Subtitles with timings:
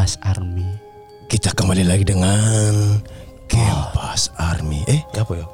[0.00, 0.64] Kempas Army.
[1.28, 2.40] Kita kembali lagi dengan
[3.44, 4.80] Kempas Army.
[4.88, 5.44] Eh, apa ya?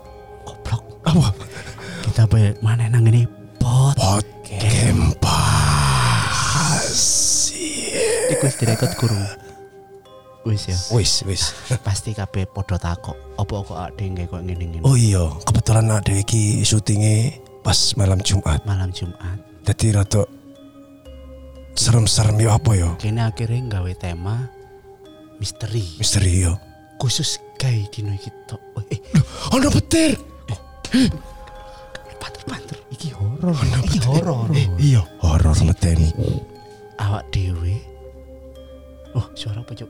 [0.46, 1.02] Goblok.
[1.02, 1.34] Apa?
[2.06, 3.26] Kita apa mana nang ini?
[3.58, 3.98] Pot.
[3.98, 5.34] Pot Kempas.
[8.30, 9.18] Iku wis direkod kurung.
[10.46, 10.78] Wis ya.
[10.94, 11.50] Wis, wis.
[11.90, 13.18] Pasti kabeh padha takok.
[13.42, 17.34] Apa kok ade nggae kok ngene-ngene Oh iya, kebetulan ada iki syutingnya
[17.66, 18.62] pas malam Jumat.
[18.62, 19.42] malam Jumat.
[19.66, 20.22] Jadi rada
[21.76, 22.90] serem-serem ya apa ya?
[22.96, 24.48] Kene akhirnya nggawe tema
[25.36, 26.56] misteri Misteri ya.
[26.96, 28.60] khusus gawe dino iki tok.
[28.74, 29.00] Oh, Eh,
[29.52, 30.16] Ono petir.
[32.16, 33.52] panter-panter iki horor.
[33.84, 34.48] Iki horor.
[34.80, 36.08] Iya, horor medeni.
[36.96, 37.76] Awak dhewe.
[39.12, 39.88] Oh, suara apa, Cuk?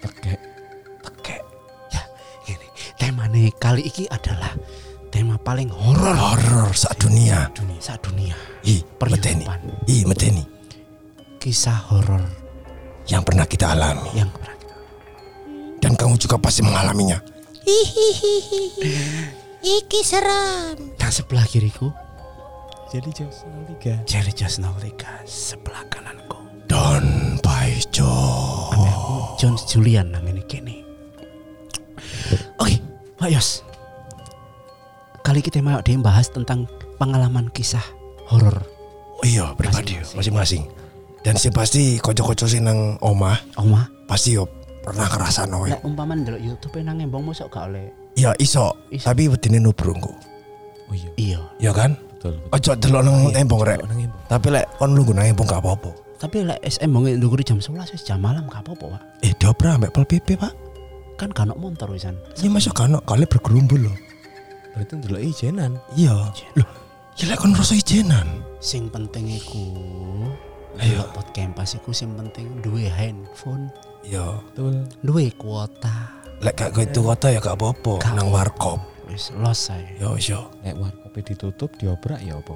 [0.00, 0.40] Tekek.
[1.04, 1.40] Tekek.
[1.92, 2.02] Ya,
[2.48, 4.52] ini temane kali iki adalah
[5.08, 7.48] tema paling horor Horor sak dunia.
[7.52, 8.36] dunia saat dunia.
[8.64, 9.44] Ih, medeni.
[9.44, 9.60] Perhidupan.
[9.84, 10.44] Ih, medeni.
[11.46, 12.26] Kisah horor
[13.06, 14.74] Yang pernah kita alami yang pernah kita
[15.78, 17.22] dan kamu juga pasti mengalaminya.
[19.62, 20.74] Iki seram.
[20.98, 21.94] Dan sebelah kiriku
[22.90, 26.42] Jadi Jos 03 Jerry Just Nautica sebelah kananku.
[26.66, 28.10] Don Paijo.
[29.38, 30.82] John Julian nang ini kene.
[32.58, 32.82] Oke,
[33.22, 33.62] Pak Yos.
[35.22, 36.66] Kali kita mau dia bahas tentang
[36.98, 37.86] pengalaman kisah
[38.26, 38.66] horor.
[39.22, 40.85] Oh iya, pribadi masing-masing.
[41.26, 44.46] Dan sih pasti kocok-kocok sih nang omah Oma, pasti yo
[44.78, 45.74] pernah kerasa noy.
[45.74, 47.90] lek umpama ndelok YouTube nang embong mosok gak oleh.
[48.14, 49.02] Ya iso, Iso.
[49.04, 50.14] tapi wedine nubrungku.
[50.86, 51.98] Oh iya Iya, Ya kan?
[52.14, 53.82] betul Ojo delok nang embong rek.
[53.82, 54.22] Nang embong.
[54.30, 55.90] Tapi lek kon lungguh nang embong gak apa-apa.
[56.16, 59.02] tapi lek SM embong ndukur jam 11 wis jam malam gak apa-apa, Pak.
[59.20, 60.54] Eh, diopera ambek pol PP, Pak.
[61.18, 62.14] Kan kan motor wisan.
[62.38, 63.96] Ya masuk kan kali bergerumbul loh.
[64.72, 66.30] Berarti ndelok ijenan Iya.
[66.54, 66.68] Loh,
[67.18, 68.46] ya lek kon rasa ijenan.
[68.62, 69.64] Sing penting iku
[70.76, 71.00] Ayo.
[71.00, 73.72] Ayo podcast iku sing penting duwe handphone,
[74.04, 74.38] Iya.
[74.52, 76.12] Betul duwe kuota.
[76.44, 78.78] Lek gak gitu kota ya gak apa-apa nang warkop.
[79.08, 79.96] Wis los ae.
[79.96, 80.52] Yo yo.
[80.60, 82.54] Nek warkope ditutup diobrak ya apa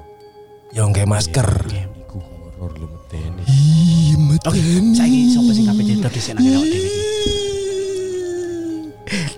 [0.71, 1.49] Yo nggae masker.
[1.65, 4.15] Oke, Iku horor lu medeni Ih,
[4.47, 4.59] Oke,
[4.95, 6.89] saiki sapa sing kabeh cerita dhisik nang awak dhewe?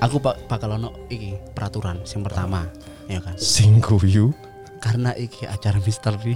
[0.03, 2.67] Aku bak bakal ono iki peraturan sing pertama,
[3.09, 3.33] ya kan.
[3.39, 4.29] Sing guyu
[4.83, 6.35] Karena iki acara misteri.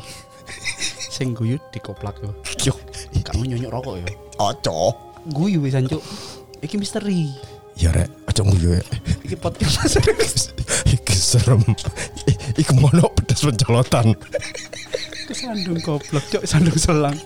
[1.17, 2.29] Sing guyu dikoplak yo.
[2.61, 2.73] Yo.
[3.25, 4.07] Kamu nyonyok rokok yo.
[4.38, 4.94] Ojo.
[5.33, 6.05] Guyu wisan cuk.
[6.61, 7.33] Iki misteri.
[7.73, 8.85] Ya rek, ojo nguyu ya.
[9.25, 9.97] Iki podcast
[10.95, 11.66] Iki serem.
[12.53, 14.13] Iki mono pedes pencolotan.
[15.25, 17.17] Kesandung goblok cuk, sandung selang.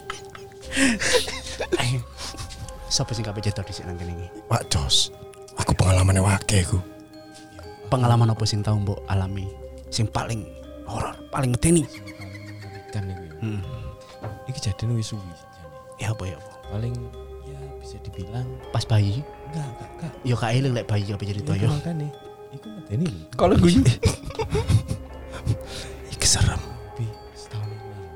[2.88, 4.28] Sapa sing kabeh cerita dhisik nang kene iki?
[4.48, 5.12] Pak Jos.
[5.60, 6.80] Aku pengalamannya wake aku.
[7.92, 9.52] Pengalaman apa sing tau mbok alami?
[9.92, 10.48] Sing paling
[10.88, 11.84] horor, paling medeni.
[12.92, 13.08] kan.
[14.52, 14.52] Hmm.
[14.52, 15.48] Iki jadian wis suwi jane.
[15.98, 16.52] Ya apa ya apa?
[16.70, 16.94] Paling
[17.46, 20.12] ya bisa dibilang Pas bayi, enggak enggak enggak.
[20.22, 21.70] yo gak eling lek bayi apa cerita yo.
[21.70, 22.08] makane
[22.52, 23.10] iku medeni.
[23.32, 23.82] Kalau guyu.
[26.12, 26.60] Iki serem.
[26.60, 28.10] Tapi setahun yang lalu.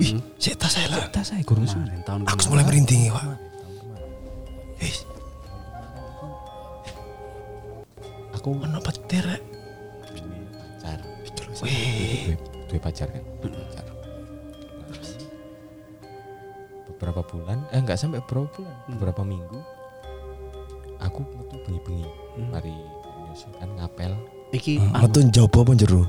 [0.00, 0.18] Heeh.
[0.38, 1.08] Sik tas saya lah.
[1.08, 1.84] Tas saya gurung suwi.
[1.84, 2.50] Kemarin tahun Aku kemarin.
[2.50, 3.24] mulai merinding ya, Pak.
[4.80, 4.92] Eh,
[8.34, 9.24] Aku ono petir
[10.74, 10.98] pacar.
[11.62, 12.36] Wih.
[12.68, 13.22] Duwe pacar kan?
[17.04, 19.60] Beberapa bulan, eh enggak sampai beberapa bulan, beberapa minggu
[21.04, 22.08] aku metu bengi-bengi.
[22.32, 22.48] Hmm.
[22.48, 22.72] Mari
[23.60, 24.12] kan ngapel
[24.54, 26.02] Iki Hmm, anu, Metu njobo apa jero?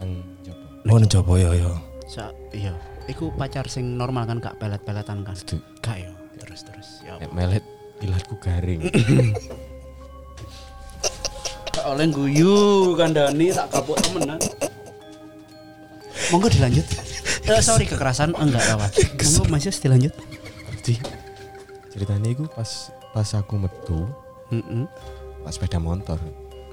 [0.00, 0.10] nang
[0.42, 0.66] Jopo.
[0.90, 1.70] Oh, njobo ya ya.
[2.10, 2.74] sa- iya.
[3.06, 5.38] Iku pacar sing normal kan gak pelet-peletan kan.
[5.78, 6.10] Gak yo.
[6.34, 6.88] Terus terus.
[7.06, 7.14] Ya.
[7.22, 7.62] Nek melet
[8.02, 8.82] ilatku garing.
[11.70, 12.56] Gak oleh guyu
[12.96, 14.40] kandani tak kapok temenan.
[16.28, 16.84] Monggo dilanjut.
[17.42, 18.86] Eh, sorry kekerasan enggak apa.
[19.18, 20.14] Monggo Mas Yos dilanjut.
[20.82, 20.94] Jadi
[21.90, 24.08] ceritanya itu pas pas aku metu
[24.48, 24.88] Heeh.
[25.44, 26.16] pas sepeda motor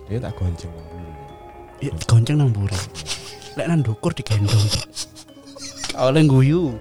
[0.08, 1.14] dia tak gonceng nang bulu.
[1.82, 2.78] Ya, gonceng nang mburi.
[3.58, 4.70] Lek nang ndukur digendong.
[5.98, 6.78] Oleh guyu.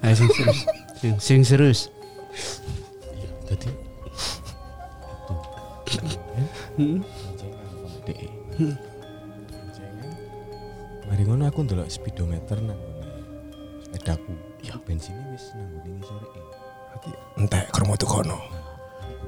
[0.00, 0.60] Ayo sing serius.
[0.98, 1.80] Sing, sing serius.
[3.46, 3.70] Jadi
[5.90, 6.94] itu
[8.58, 8.89] Heeh.
[11.20, 13.12] Mari ngono aku ndelok speedometer nang ngene
[13.84, 14.32] sepedaku.
[14.64, 14.72] Ya.
[14.80, 16.24] bensinnya wis nang ngene sore.
[16.32, 18.40] Berarti entek kromo tuh kono.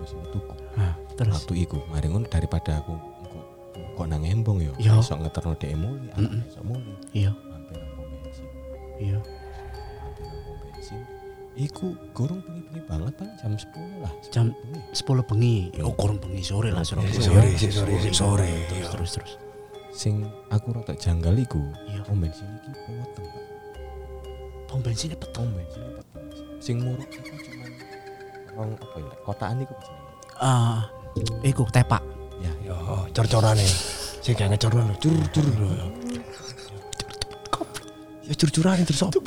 [0.00, 0.56] Wis metuku.
[0.72, 2.96] Nah, terus Waktu iku mari ngono daripada aku
[3.92, 4.72] kok nang embong ya.
[4.80, 4.96] Ya.
[4.96, 6.48] Iso ngeterno DE muli, aku Mm-mm.
[6.48, 6.92] iso muli.
[7.12, 8.48] iya, Mampir nang pom bensin.
[8.96, 9.18] iya.
[10.00, 11.00] Mampir nang pom bensin.
[11.52, 11.86] Iku
[12.16, 13.68] gorong bengi-bengi banget kan jam 10
[14.00, 14.12] lah.
[14.32, 14.56] Jam-
[14.96, 15.68] 10 bengi.
[15.68, 15.84] 10 bengi.
[15.84, 17.04] Oh, kurang bengi sore lah sore.
[17.12, 18.48] Sore, sore, sore.
[18.64, 18.88] Terus Iya.
[18.88, 19.32] terus terus.
[19.92, 20.14] Sing
[20.48, 22.00] aku rada janggal iku Iya.
[22.02, 23.28] pom bensin iki potong.
[24.66, 25.44] Pom bensinnya peteng.
[25.44, 26.24] pom bensin peteng
[26.58, 27.70] sing muruk itu cuman
[28.54, 29.74] rong apa ya kotaan iku
[30.38, 30.88] Ah,
[31.42, 32.02] iku tepak.
[32.40, 32.74] ya Yo,
[33.12, 33.62] cor-corane.
[34.18, 35.68] Sing kayak ngecoran lho, cur-cur lho.
[38.22, 39.18] Ya cur-curan terus apa?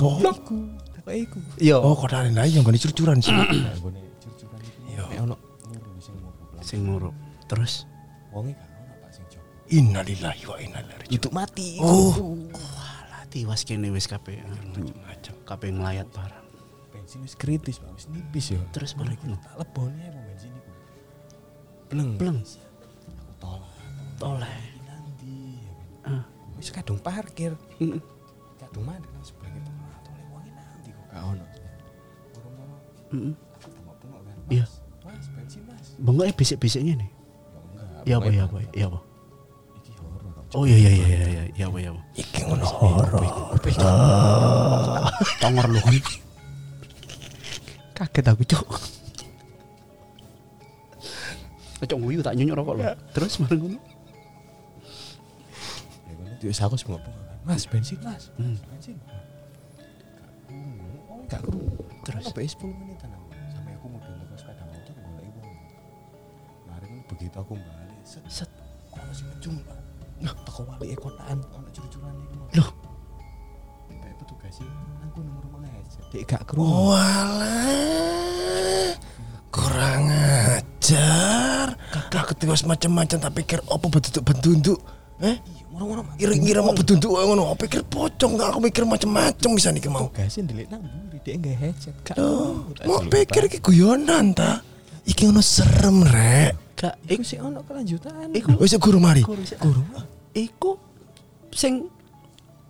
[1.05, 1.77] Iku Yo.
[1.79, 3.31] Oh, kodane lah yang gone cur-curan sih.
[3.35, 5.23] Curcuran iku Iya.
[5.23, 5.35] ono
[6.59, 7.13] sing muruk.
[7.45, 7.85] Terus
[8.33, 8.69] wonge gak
[9.67, 11.15] Innalillahi wa inna ilaihi raji'un.
[11.15, 12.13] untuk mati Oh,
[12.49, 14.37] walah tiwas kene wis kabeh.
[15.01, 15.33] macam.
[15.43, 16.43] Kabeh nglayat barang.
[16.91, 19.35] bensin wis kritis Pak wis nipis ya Terus balik ngono.
[19.37, 20.71] tak lebone pom bensin iku
[21.87, 22.37] bleng Bleng.
[22.39, 23.73] aku tolak
[24.15, 24.53] Toleh.
[24.63, 25.73] iki nanti ya.
[26.07, 26.23] Ah.
[26.55, 27.51] wis kadung parkir
[28.55, 29.71] kadung mandek nang sebelah itu
[30.01, 31.45] toleh wonge nanti kok gak ono
[32.31, 32.75] urung ono
[33.51, 34.65] aku bengok-bengok kan Iya.
[35.03, 37.09] mas bensin mas Bengok bisik-bisiknya nih.
[38.03, 38.99] ya Ya apa ya apa ya apa.
[40.55, 42.01] Oh iya iya iya iya iya ya apa ya apa.
[42.15, 43.11] Iki ngono horor.
[45.43, 45.79] Tongor lu.
[47.91, 48.67] Kaget aku cok.
[51.85, 52.83] Cok nguyu tak nyunyuk rokok lu.
[53.11, 53.79] Terus bareng ngono.
[56.07, 58.55] ya kan terus aku semua bengok kan mas bensin mas Hmm.
[58.71, 58.95] bensin
[61.09, 61.59] oh enggak kru
[62.05, 62.25] Terus?
[62.25, 64.93] apa 10 menitan aku sampai aku mau dulu ke sepeda motor
[66.63, 68.49] kemarin begitu aku balik set Set.
[68.93, 69.77] ono sing ngejung pak
[70.23, 72.69] teko wali kotaan ono curu-curan iku mau Loh.
[73.91, 74.69] Kayak petugas sih
[75.03, 76.95] aku nomor mana aja dek gak kru Oh.
[76.95, 78.95] Walah.
[79.51, 81.67] Kurang ajar.
[81.91, 84.79] Kakak ketiwas macam-macam tak pikir apa bentuk-bentuk.
[85.23, 85.37] Eh?
[86.19, 90.07] Kira-kira mau bentuk ngono, apa pikir pocong tak aku mikir macam-macam bisa nih mau.
[90.11, 91.19] Tugasnya delik nang mburi
[91.55, 92.83] headset gak Loh, kru.
[92.87, 94.59] mau pikir iki guyonan ta?
[95.07, 96.55] Iki ngono serem rek.
[96.75, 99.23] Gak Iku sih ono kelanjutan Iku Wis guru mari.
[99.23, 99.81] guru.
[100.35, 100.75] Iku
[101.55, 101.87] sing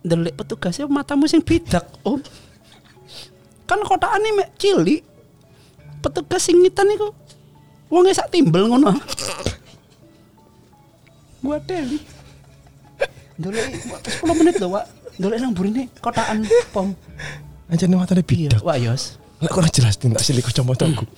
[0.06, 2.22] ndelik petugasnya matamu sing bidak, Om.
[3.66, 5.02] Kan kotakane mek cilik.
[6.06, 7.10] Petugas sing ngitan iku
[7.90, 8.94] wonge sak timbel ngono.
[11.42, 11.98] Gua teli.
[13.42, 13.66] Ndolek
[14.22, 14.86] 10 menit lho, Wak.
[15.18, 16.94] Ndolek nang burine kotakan pom.
[17.66, 18.62] Anjane matane Iya, bidak.
[18.62, 19.18] Wak Yos.
[19.42, 21.10] Lek kurang jelas tindak sili kacamataku.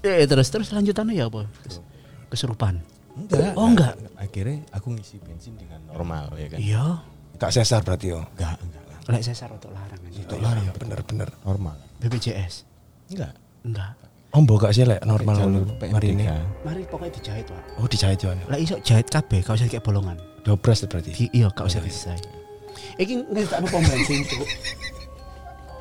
[0.00, 1.44] Eh terus terus lanjutannya ya apa?
[2.30, 2.80] Kesurupan.
[3.10, 3.94] enggak Oh, enggak.
[4.16, 6.86] akhirnya aku ngisi bensin dengan normal ya kan Iya.
[7.36, 8.22] Tak sesar berarti yo.
[8.38, 9.00] enggak enggak enggak.
[9.10, 10.16] Lek sesar untuk larang aja.
[10.16, 11.28] Itu lah ya bener-bener.
[11.42, 12.64] normal BPJS.
[13.10, 13.92] enggak Enggak.
[14.30, 15.36] Ombo gak sih lek normal
[15.90, 16.22] mari ini.
[16.62, 17.82] Mari pokoknya dijahit, Pak.
[17.82, 18.30] Oh dijahit yo.
[18.46, 20.14] Lah iso jahit kabeh, gak usah kayak bolongan.
[20.46, 21.28] Dobras berarti.
[21.34, 22.14] Iya, gak usah disisai.
[22.94, 24.46] Iki ngetak pom bensin tuh.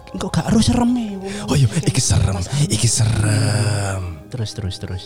[0.09, 1.17] Engkau gak harus serem ya.
[1.45, 4.25] Oh iya, iki serem, iki serem.
[4.27, 5.03] Terus terus terus.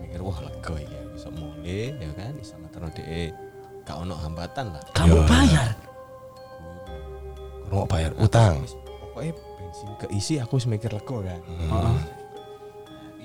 [0.00, 3.32] mikir wah lega ya bisa mulai ya kan bisa ngeterno dek
[3.82, 5.24] gak ono hambatan lah Kamu Iya.
[5.24, 5.72] bayar.
[7.64, 8.64] Kurang mau bayar utang.
[9.12, 11.98] Pokoknya bensin keisi aku wis mikir lega kan Heeh.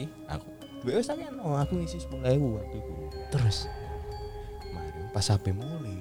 [0.04, 0.48] ih aku
[0.84, 2.94] gue wis tak no aku ngisi sepuluh ribu waktu itu
[3.32, 3.58] Terus
[4.60, 5.96] kemarin pas HP mulai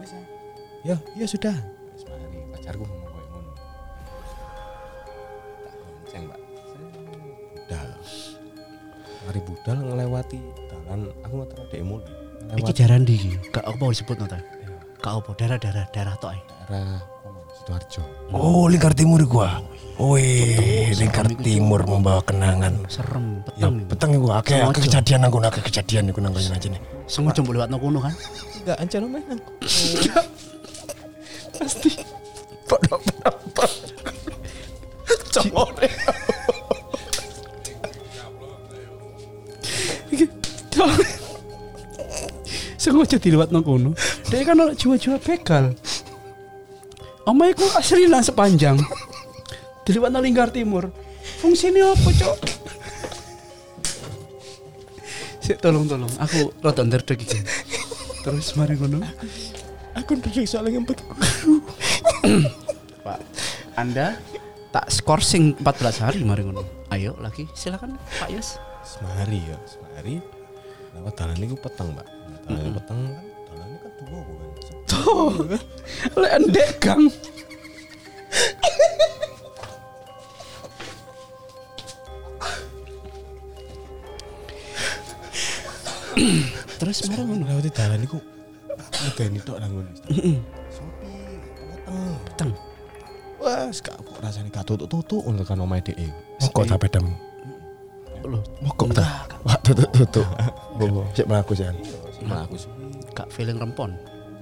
[0.00, 0.24] wis ah.
[0.86, 1.52] ya ya sudah
[2.68, 3.50] pacarku ngomong kayak ngono
[5.64, 6.40] tak gonceng mbak
[7.56, 7.88] budal
[9.24, 10.38] mari budal ngelewati
[10.68, 12.12] jalan aku tahu dek mulai
[12.60, 13.16] iki jaran di
[13.48, 14.36] gak apa disebut nota.
[15.00, 16.40] Gak apa daerah-daerah daerah tok ae.
[16.68, 19.60] daerah apa, sidoarjo Oh, lingkar timur gua.
[19.96, 22.84] Wih, lingkar timur membawa kenangan.
[22.88, 23.84] Serem, Ya, peteng.
[23.88, 26.80] peteng gua akeh akeh kejadian nang kono akeh kejadian iku nang kono aja nih.
[27.04, 28.12] Sengaja mbok lewat kono kan.
[28.60, 29.38] enggak ancan mainan
[31.58, 31.90] Pasti.
[40.12, 40.26] Iki.
[42.78, 43.96] Sengaja dilewat nang kono.
[44.28, 45.72] Dia kan ono jiwa-jiwa begal.
[47.28, 48.80] Omae ku asli lah sepanjang.
[49.84, 50.88] Dilewat nang lingkar timur.
[51.38, 52.38] Fungsinya apa, Cok?
[55.44, 57.40] Sik tolong tolong, aku rada nderdeg iki.
[58.24, 59.00] Terus mari ngono.
[59.98, 61.02] aku ndek soalnya ngempet
[63.04, 63.18] Pak,
[63.74, 64.16] Anda
[64.68, 66.64] tak skorsing 14 hari mari ngono.
[66.88, 68.56] Ayo lagi, silakan Pak Yos.
[68.80, 70.16] semari ya semari
[70.96, 72.08] lewat dalan itu petang mbak
[72.48, 73.20] dalan ini petang kan
[73.52, 74.48] dalan kan dua bukan
[74.88, 75.44] Tuh,
[76.24, 77.04] lek endek Kang.
[86.80, 87.44] Terus mari ngono.
[87.44, 89.92] lewat dalan ada ini tok nang ngono
[90.72, 91.27] sopi
[92.26, 92.50] Peteng.
[93.38, 95.94] wah gak aku rasanya gak tutup untuk kan omai de
[96.38, 97.06] Mokok ta pedam.
[98.26, 99.26] Loh, Mokok ta.
[99.46, 100.26] Wah, tutup tutup.
[100.78, 101.66] Bobo, sik mlaku sih.
[102.26, 102.70] malah aku sih
[103.14, 103.94] gak feeling rempon.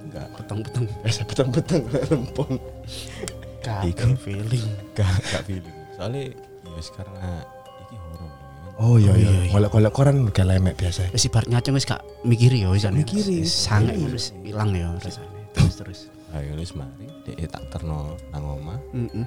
[0.07, 0.85] enggak Petang-petang.
[1.01, 1.81] Biasa petang-petang
[2.13, 2.53] rempong.
[3.65, 3.81] Gak
[4.21, 4.65] feeling.
[4.93, 7.41] enggak enggak feeling soalnya ya karena
[7.81, 8.45] iki horor kan
[8.77, 9.49] Oh iya iya.
[9.49, 11.09] Golek-golek koran gak lemek biasa.
[11.09, 13.41] Wis ibarat ngacung wis gak mikiri ya wis Mikiri.
[13.41, 15.25] Ngono wis ilang ya rasane.
[15.57, 15.99] Terus terus.
[16.35, 17.07] Ayo wis mari.
[17.23, 18.79] Dek tak terno nang omah.
[18.91, 19.25] Heeh.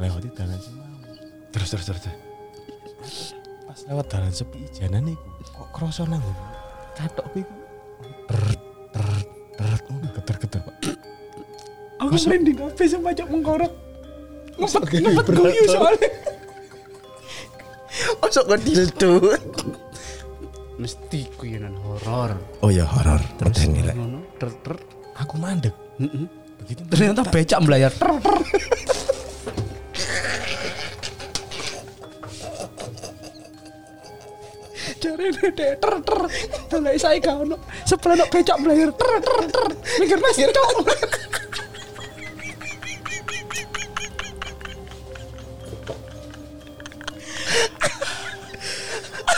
[0.00, 0.88] lewati dalan sing mau
[1.52, 2.04] Terus terus terus.
[3.68, 5.28] pas lewat dalan sepi ijanan iku.
[5.52, 6.24] Kok kroso nang
[6.96, 7.56] katok kuwi ku
[8.26, 8.40] ter
[8.96, 9.06] ter
[9.58, 9.70] ter
[10.16, 10.76] geter-geter Pak.
[12.00, 13.72] Aku merinding kabeh sing pajak mengkorok.
[14.56, 16.10] Ngepet ngepet guyu soalnya.
[18.20, 19.12] Masuk ke dildo.
[20.82, 22.34] Mesti guyonan horor.
[22.58, 23.22] Oh iya horor.
[23.38, 23.94] Medeni rek.
[23.94, 24.74] Ngono, ter ter.
[25.14, 25.70] aku mandek
[26.02, 26.26] Heeh.
[26.58, 27.94] begitu Ternyata becak melayar.
[27.94, 28.36] Ter ter.
[34.98, 36.20] Cari dek ter ter.
[36.66, 37.62] Tolak saya kau no.
[37.86, 38.90] Sebelah no becak melayar.
[38.90, 39.64] Ter ter ter.
[40.02, 40.76] Mikir mas cok.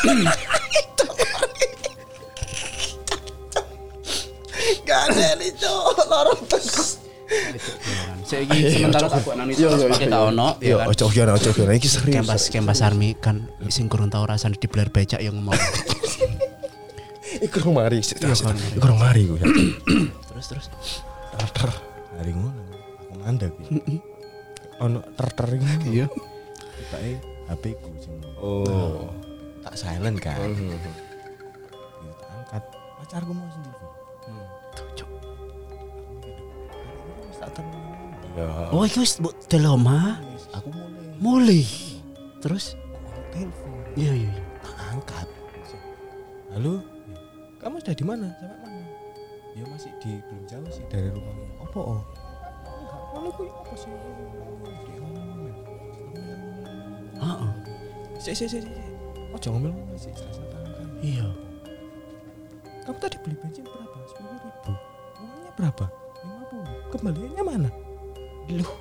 [0.04, 0.40] Gak
[6.14, 6.16] cok.
[6.16, 6.66] Lorong tes.
[8.24, 9.64] Saiki sementara aku nang itu
[9.96, 10.92] kita ono Yo ya kan.
[10.92, 12.14] ojo gimana ojo gimana iki serius.
[12.14, 15.56] Kempas kempas army kan sing kurang tau rasane dibelar becak yang ngomong.
[17.42, 17.98] Iku mari.
[17.98, 18.30] Iya.
[18.76, 19.34] Iku mari ku.
[20.30, 20.66] terus terus.
[21.34, 21.70] ter ter
[22.14, 22.62] hari ngono
[22.94, 23.52] aku mandek
[24.78, 26.06] ono ter ter ini Iya.
[26.78, 27.12] tibake
[27.50, 29.10] HP ku sing Oh.
[29.60, 30.78] tak silent kan Gitu,
[32.14, 32.64] tak angkat
[33.00, 33.83] pacarku mau sendiri
[37.44, 37.78] Tak terno
[38.34, 38.50] Ya.
[38.74, 40.18] Oh, itu wis mbok deloma.
[40.34, 41.62] Wis, aku mulai Mulai.
[42.42, 42.74] Terus?
[43.30, 44.30] telepon Iya iya.
[44.32, 44.42] iya.
[44.62, 45.28] tak angkat
[46.54, 46.82] halo
[47.58, 48.82] kamu sudah di mana sampai mana
[49.58, 52.02] ya masih di belum jauh sih dari rumahmu apa oh
[52.62, 53.90] enggak kalau kuwi apa sih.
[57.14, 57.50] Heeh.
[58.18, 58.74] Sik sik sik sik.
[59.30, 60.62] Oh jangan ngomel sih jelas kan.
[60.98, 61.26] Iya.
[62.84, 63.98] Kamu tadi beli bensin berapa?
[64.10, 64.72] Sepuluh ribu.
[65.22, 65.86] Uangnya berapa?
[66.24, 66.64] Lima puluh.
[66.88, 67.68] Kembaliannya mana?
[68.48, 68.72] Loh,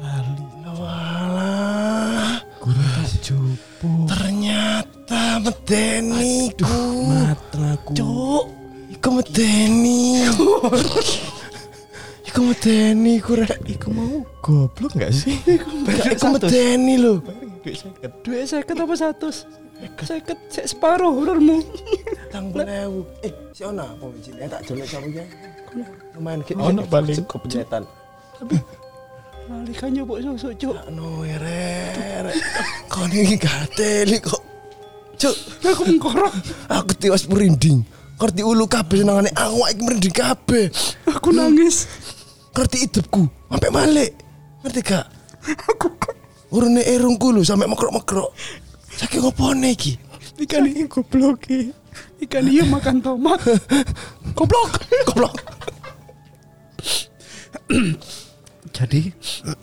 [0.00, 0.44] lali.
[0.64, 2.36] Walah.
[2.60, 3.90] Kurang cupu.
[4.08, 6.76] Ternyata medeni ku.
[7.08, 7.92] Mateng aku.
[7.96, 8.44] Cuk.
[8.92, 10.24] Iku medeni.
[12.28, 13.60] Iku medeni ku rek.
[13.68, 15.36] Iku mau goblok nggak sih?
[15.44, 17.20] Iku medeni lho.
[17.64, 18.12] Duit seket.
[18.20, 19.28] Duit seket apa satu?
[20.04, 21.64] Seket sek separuh horormu.
[22.28, 23.08] Tang ewu.
[23.24, 24.04] Eh, si Ona apa?
[24.36, 25.24] Eh tak jolek sama ya.
[26.12, 26.60] Lumayan gitu.
[26.60, 27.16] Ono paling.
[27.24, 27.88] Cukup pencetan.
[29.44, 30.76] Lali kan nyobok susu, Cuk.
[30.92, 32.36] No rek.
[32.92, 34.40] Kau ini gateli kok.
[35.16, 36.32] Cuk, Aku mengkorok.
[36.68, 37.80] aku tiwas merinding.
[38.20, 40.68] Ngerti ulu kabeh senengane awak iki merinding kabeh.
[41.08, 41.88] Aku nangis.
[42.52, 44.10] Ngerti hidupku sampai malik.
[44.62, 45.06] Ngerti gak?
[46.54, 48.30] Urune erungku lho sampai mekrok-mekrok.
[48.94, 49.98] Saking opone iki?
[50.38, 51.50] Ikan ini goblok.
[52.22, 53.42] Ikan iya makan tomat.
[54.38, 54.78] Goblok.
[55.10, 55.34] Goblok.
[58.74, 59.10] Jadi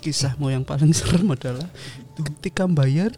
[0.04, 1.68] kisahmu yang paling serem adalah
[2.20, 3.16] ketika bayar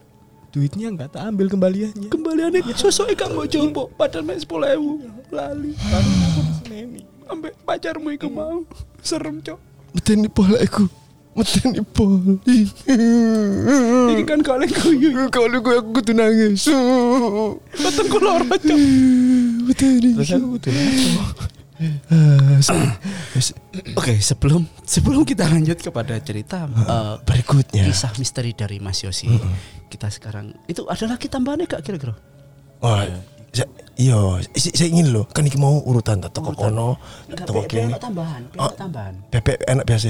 [0.54, 2.14] Duitnya nggak tak ambil kembaliannya.
[2.14, 5.02] kembaliannya sosok ikan mau jompo padahal main sepuluh ewu
[5.34, 5.74] lali
[7.26, 8.62] sampai pacarmu itu mau
[9.02, 9.58] serem cok
[9.98, 10.86] Medeni pola iku.
[11.34, 12.38] Medeni pola.
[14.08, 16.70] ini kan kalian guyu Kalau gue aku kudu nangis.
[17.74, 18.80] betul kalau orang cok
[19.64, 20.10] Medeni.
[20.14, 21.50] Terus aku kudu lapor.
[23.94, 27.84] oke sebelum sebelum kita lanjut kepada cerita eh, Berikutnya.
[27.84, 29.28] kisah misteri dari Mas Yosi
[29.90, 32.14] kita sekarang itu ada lagi tambahannya gak kira-kira
[32.78, 33.04] Wah,
[33.50, 34.16] sa- iya,
[34.54, 36.76] saya ingin loh, kan iki mau urutan tak toko Urutan.
[36.76, 36.90] kono,
[37.42, 37.88] toko kini.
[37.90, 38.68] enak tambahan, be- Oh.
[38.68, 39.14] enak tambahan.
[39.32, 40.08] Bebek enak biasa.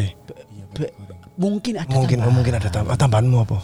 [0.73, 0.93] Be-
[1.33, 2.35] mungkin ada Mungkin tambahan.
[2.37, 2.97] mungkin ada tambahan.
[2.99, 3.57] Tambahanmu apa?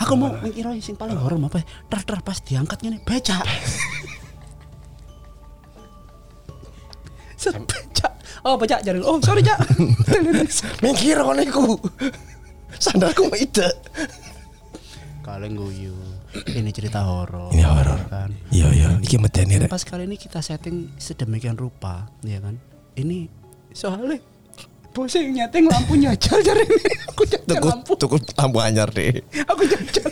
[0.00, 1.64] Aku mau mikir sing paling horor apa?
[1.64, 3.40] Ter ter pas diangkat ngene becak.
[7.36, 8.12] Set becak.
[8.44, 9.02] Oh becak jaring.
[9.02, 9.58] Oh sorry cak.
[10.84, 11.78] Mikir kono iku.
[12.78, 13.68] Sandarku mau ide.
[15.22, 15.94] Kalian guyu.
[16.32, 17.50] Ini cerita horor.
[17.54, 18.00] Ini horor.
[18.10, 18.30] kan.
[18.50, 19.70] Iya iya, iki medeni rek.
[19.70, 22.58] pas kali ini kita setting sedemikian rupa, ya kan?
[22.98, 23.28] Ini
[23.70, 24.18] soalnya
[24.92, 26.92] bos yang nyeting lampu nyajal jaring ini.
[27.08, 27.92] Aku Tuku lampu.
[27.96, 29.24] tuku lampu anyar deh.
[29.44, 30.08] Aku jajal.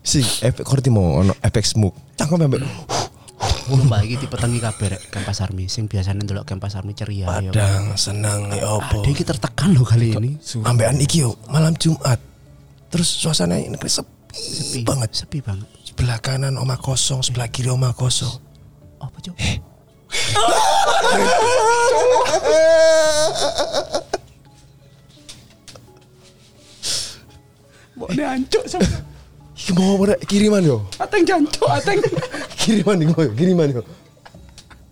[0.00, 1.96] Si efek korti mau ono efek smoke.
[2.14, 2.58] Cangkem sampe
[3.68, 7.52] Mbak iki tipe tengi kabeh rek Kempas Army sing biasanya ndelok Kempas Army ceria ya.
[7.52, 9.04] padang senang ya Ada opo.
[9.04, 10.40] iki tertekan loh kali ini.
[10.64, 12.16] Ambean iki yo malam Jumat.
[12.88, 15.12] Terus suasana ini sepi, Sepi banget.
[15.14, 15.68] Sepi banget.
[15.84, 18.32] Sebelah kanan omah kosong, sebelah kiri omah kosong.
[18.96, 19.36] Apa cok?
[27.98, 28.86] Mbok ne ancuk sama.
[29.58, 30.20] Iki mau apa rek?
[30.30, 30.78] kiriman yo.
[31.02, 31.98] Ateng jancuk, ateng.
[32.60, 33.82] Kiriman iku yo, kiriman yo.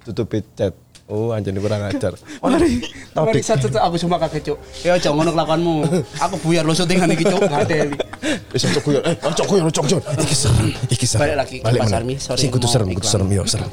[0.04, 0.74] Tutup chat.
[1.06, 2.18] Oh, anjane kurang ajar.
[2.42, 2.82] Mari,
[3.14, 4.58] Tau satu aku cuma kaget cuk.
[4.82, 5.86] Ya aja ngono kelakuanmu.
[6.26, 7.94] Aku buyar lo syutingan iki cuk, ngadeli.
[8.50, 9.00] Wis cok yo.
[9.06, 9.98] Eh, cok yo, cok yo.
[10.02, 11.22] Iki serem, iki serem.
[11.30, 11.98] Balik lagi ke Mas meneh.
[12.02, 13.70] Armi, sorry, Sing kudu serem, kudu serem yo, serem.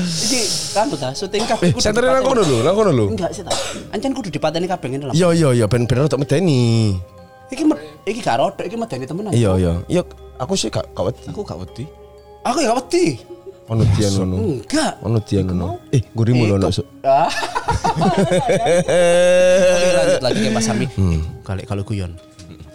[0.00, 0.40] Iki
[0.72, 3.04] kan ta syuting kabeh Eh, sentere nang kono lho, nang kono lho.
[3.12, 3.52] Enggak sih ta.
[3.92, 5.12] Ancen kudu dipateni kabeh ngene lho.
[5.12, 6.96] Iya iya iya ben ben untuk medeni.
[7.52, 7.68] Iki
[8.08, 9.36] iki gak rodok, iki medeni temenan.
[9.36, 9.72] Iya iya.
[9.92, 10.02] Iya
[10.40, 11.28] aku sih gak gak wedi.
[11.28, 11.99] Aku gak wedi.
[12.44, 13.20] Aku ya wedi.
[13.70, 14.36] Ono dian ngono.
[14.40, 14.92] Enggak.
[15.06, 15.66] Ono dian ngono.
[15.94, 16.68] Eh, gurimu lho.
[16.72, 16.86] Sok.
[19.70, 20.86] Oke lanjut lagi ke Mas Sami.
[20.98, 21.22] Hmm.
[21.46, 22.16] Kali kalau guyon.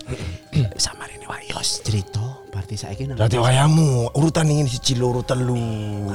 [0.79, 2.21] Sama Wak Yos cerita
[2.53, 5.57] berarti saiki nang Berarti wayamu urutan ini siji loro telu.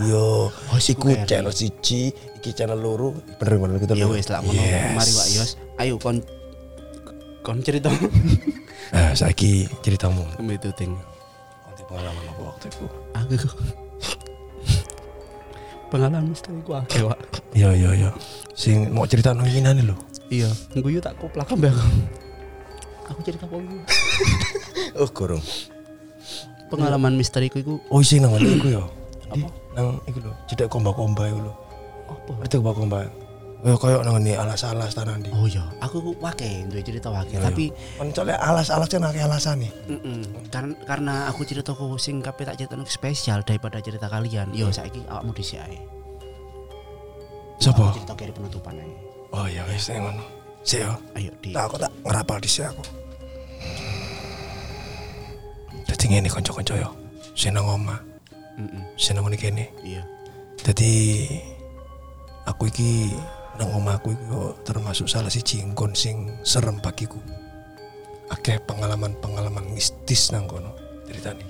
[0.07, 3.11] Yo, Oh, iku channel siji, iki channel loro.
[3.43, 4.15] Bener kita Ya lho.
[4.15, 4.55] wis lah ngono.
[4.55, 4.95] Yes.
[4.95, 5.51] Mari Wak Yos.
[5.83, 6.23] Ayo kon
[7.43, 7.91] kon cerita.
[8.91, 10.27] Eh, saiki ceritamu.
[10.51, 10.99] Itu ting.
[11.81, 12.85] Nanti pengalaman apa waktu itu?
[13.17, 13.33] Aku
[15.91, 17.19] pengalaman sekali ku akeh Wak.
[17.57, 18.11] Iya iya iya.
[18.53, 19.97] Sing mau cerita nang ngene lho.
[20.29, 21.89] Iya, guyu tak koplak ambek aku.
[23.11, 23.77] Aku cerita apa iku?
[25.01, 25.43] Oh, gorong.
[26.69, 28.85] Pengalaman misteriku iku Oh, sing nang ngene iku yo.
[29.33, 29.41] Di
[29.73, 31.53] nang iku lho, cedek komba-komba iku lho.
[32.13, 32.31] apa?
[32.45, 33.09] Ngerti komba-komba?
[33.61, 35.29] Kayak koyo nang ngene alas-alas tanan di.
[35.37, 37.69] Oh iya, aku wake duwe cerita wake, Iya, tapi
[38.01, 39.69] Kan soalnya alas-alas kan akeh alasane.
[39.85, 44.49] mm karena karena aku ceritaku sing kabeh tak cerita spesial daripada cerita kalian.
[44.57, 45.77] Yo saiki awakmu dhisik ae.
[47.61, 48.89] Aku cerita kiri penutupan ae.
[49.37, 50.25] Oh iya wis sing ngono.
[50.65, 50.97] Sik yo.
[51.13, 51.53] Ayo di.
[51.53, 52.81] Tak aku tak ngerapal dhisik aku.
[55.85, 56.91] Dadi ngene kanca-kanca yo.
[57.37, 58.01] Sing nang omah,
[58.57, 59.65] Mm-mm, sing nang ngene kene.
[59.85, 60.01] Iya.
[60.65, 60.93] Dadi
[62.49, 63.13] aku iki
[63.61, 67.21] nang omahku yo termasuk salah siji nggon sing serem bagiku.
[68.33, 70.73] Akeh pengalaman-pengalaman mistis nang kono
[71.05, 71.45] ceritane.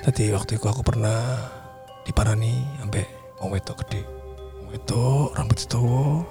[0.00, 1.42] Tadi waktu itu aku pernah
[2.06, 2.54] diparani
[2.86, 3.04] ambek
[3.42, 4.06] wong wedok gede.
[4.62, 6.22] Wong wedok rambut dawa.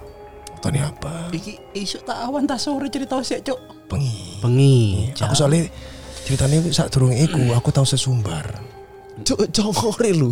[0.59, 1.31] Tani apa?
[1.31, 3.59] Iki isuk tak awan tak sore cerita sik, Cuk.
[3.87, 4.43] Pengi.
[4.43, 5.07] Bengi.
[5.15, 5.71] Aku soalnya
[6.27, 8.59] ceritanya saat durung iku aku tahu sesumbar.
[9.23, 10.31] Cuk congore lu.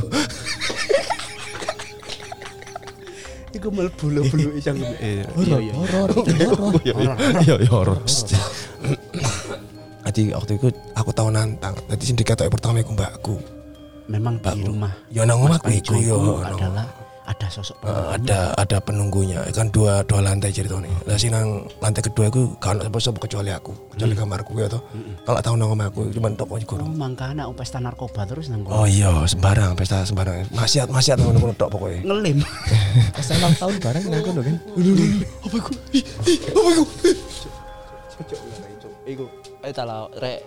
[3.57, 4.77] Iku mlebu bulu isang.
[4.79, 5.73] Eh, iya iya.
[5.73, 7.17] Horor, horor.
[7.43, 7.99] Iya iya horor.
[10.07, 11.75] Adi waktu itu aku tahu nantang.
[11.89, 13.35] Tadi sing dikatakan pertama iku mbakku.
[14.07, 16.39] Memang di rumah Ya nang omahku iku Panjo yo.
[16.39, 16.87] adalah
[17.27, 18.07] ada sosok Eh, penunggu.
[18.15, 19.39] ada ada penunggunya.
[19.51, 20.87] Kan dua dua lantai ceritanya.
[21.03, 23.75] Lah sing nang lantai kedua itu gak ono sapa kecuali aku.
[23.91, 24.79] Kecuali kamarku ya toh.
[25.21, 28.73] Kalau tahu nang omahku cuma toko Oh, gurung mangkana pesta narkoba terus nang kono.
[28.73, 30.47] oh iya sembarang pesta sembarang.
[30.49, 32.37] Maksiat maksiat ngono ngono tok pokoknya Ngelim.
[33.15, 34.55] Pas ulang tahun bareng nang kono kan.
[35.45, 35.71] apa iku?
[36.55, 36.83] Apa iku?
[39.05, 39.25] Iku
[39.61, 40.39] eh tala rek.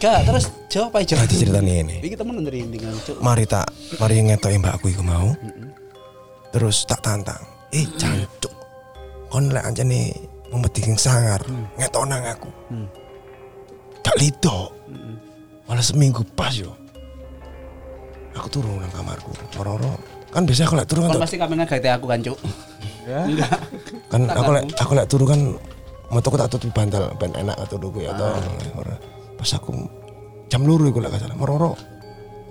[0.00, 1.14] Gak terus jawab aja.
[1.16, 1.96] Nah, diceritani ini.
[2.04, 3.16] Iki temen dari tinggal cuk.
[3.20, 3.68] mari tak
[4.00, 5.32] mari ngetoki mbakku iku mau.
[6.52, 7.40] Terus tak tantang.
[7.72, 8.52] Eh jancuk.
[9.28, 10.14] Kon lek anjene
[10.52, 11.42] ngomedi sing sangar
[11.80, 12.50] ngetok nang aku.
[12.70, 12.88] Hmm.
[14.04, 14.68] gak lido
[15.64, 16.76] malah seminggu pas yo.
[18.36, 19.96] Aku turun nang kamarku roro
[20.28, 22.38] kan biasa aku lek turun Kon kan pasti kamengan gak aku kan cuk.
[23.04, 23.58] Enggak.
[24.12, 25.40] kan tak aku lek aku lek turu kan
[26.12, 28.36] motoku tak tutup bantal ben enak turuku ya toh.
[28.76, 29.13] Ora.
[29.44, 29.76] Pas aku
[30.48, 31.76] jam luru iku lek salah meroro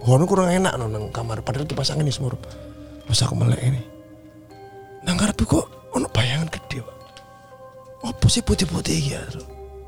[0.03, 2.38] Hono kurang enak no nang kamar padahal kipas angin semua
[3.08, 3.82] pas aku melek ini
[5.01, 5.65] nang ngarepe kok
[5.97, 6.97] ono bayangan gede Pak.
[8.13, 9.23] apa sih putih-putih ya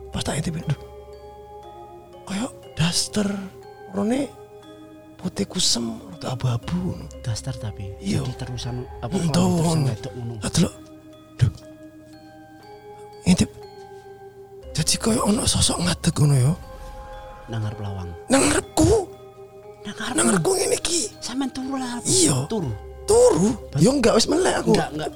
[0.09, 0.79] pas tak intip duh
[2.25, 3.27] kayak daster
[3.93, 4.31] warnane
[5.21, 6.93] putih kusem atau abu-abu
[7.25, 7.97] Dasar tapi.
[7.97, 8.21] Iya.
[8.37, 9.89] Terusan apa Entah, ngono.
[10.37, 10.73] Lah delok.
[11.41, 11.49] Duh.
[13.25, 13.49] Intip.
[14.77, 16.53] Jadi koyo ono sosok ngadeg ngono ya.
[17.45, 18.09] Nang ngarep lawang.
[18.27, 18.91] Nang ngarepku.
[19.85, 20.15] Nang ngarep.
[20.17, 21.01] Nang ngarepku ngene iki.
[21.21, 22.01] Sampean turu lah.
[22.01, 22.49] Iya.
[22.49, 22.71] Turu.
[23.05, 23.49] Turu.
[23.77, 24.73] Yo enggak wis melek aku.
[24.73, 25.09] Enggak, enggak.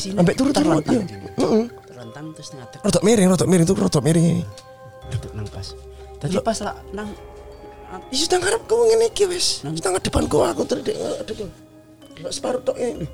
[0.00, 0.80] Sampai turu turu.
[1.84, 4.44] terlentang terus ngadeg Rodok miring, rodok miring tuh rodok miring ini.
[5.12, 5.76] duduk nang pas.
[6.16, 7.12] Tadi pas lah nang
[8.10, 9.60] Iya nang ngarepku ngene iki wis.
[9.62, 11.48] Nang- Nang depanku aku terdek aduh.
[12.16, 13.04] Enggak separuh tok ini.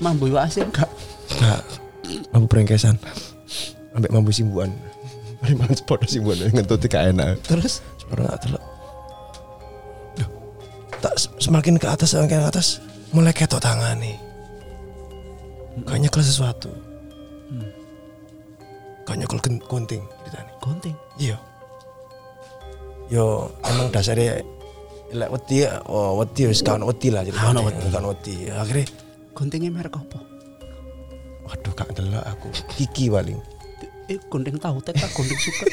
[0.00, 0.88] mambu asin enggak.
[1.34, 1.62] Enggak.
[2.32, 2.96] Mampu brengkesan.
[3.92, 4.70] Ambek mampu simbuan.
[5.50, 7.42] Mari mangan sepeda simbuan ngentut gak enak.
[7.42, 8.38] Terus Sebenarnya.
[10.14, 10.28] Duh,
[10.98, 12.78] tak se- semakin ke atas semakin ke atas
[13.10, 14.14] mulai ketok tangan nih.
[15.82, 16.70] Kayaknya nyekel sesuatu.
[19.02, 20.52] Kayaknya nyekel ken- gunting ceritanya.
[20.58, 20.96] gunting.
[21.18, 21.36] Iya.
[23.10, 24.38] yo emang dasarnya
[25.10, 27.90] lek wedi ya, oh wedi wis kan wedi lah jadi ono wedi.
[27.90, 28.86] kan wedi akhirnya
[29.34, 30.22] Guntingnya merek apa?
[31.42, 33.34] waduh kak delok aku kiki paling
[34.10, 35.64] Eh, gunting tahu teta gunting suka.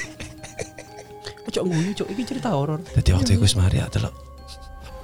[1.49, 2.07] Ojo ngono, cok.
[2.13, 2.79] Iki cerita horor.
[2.93, 4.27] jadi waktu itu semari ya delok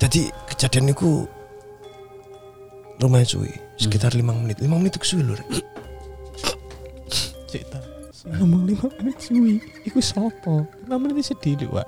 [0.03, 1.23] jadi kejadian itu
[2.99, 5.47] lumayan suwi sekitar lima menit lima menit itu suwi lho Rek.
[7.47, 7.79] Cerita.
[8.23, 9.63] Ngomong lima menit suwi.
[9.87, 10.67] Iku sopo?
[10.83, 11.87] Lima menit sedih lho, Wak.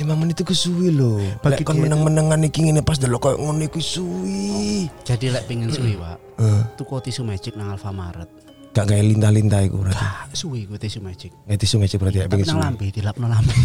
[0.00, 3.60] Lima menit itu suwi lho Bagi lek kon menang-menangan iki ngene pas delok koyo ngono
[3.68, 6.16] iku suwi Jadi lek pengen suwi, Pak.
[6.40, 8.49] Eh, Tuku tisu magic nang Alfamaret.
[8.70, 10.04] Gak kayak lintah-lintah iku berarti.
[10.04, 11.34] Ah, suwi gue tisu magic.
[11.46, 13.54] Kayak tisu meja berarti ya pengen suwi lambe, dilapno lambe.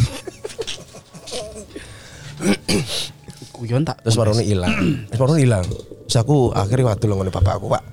[3.55, 4.03] Kuyon tak.
[4.03, 4.73] terus warungnya hilang.
[5.07, 5.63] Terus warungnya hilang.
[5.63, 7.83] Terus aku akhirnya waktu lo ngene bapak aku pak.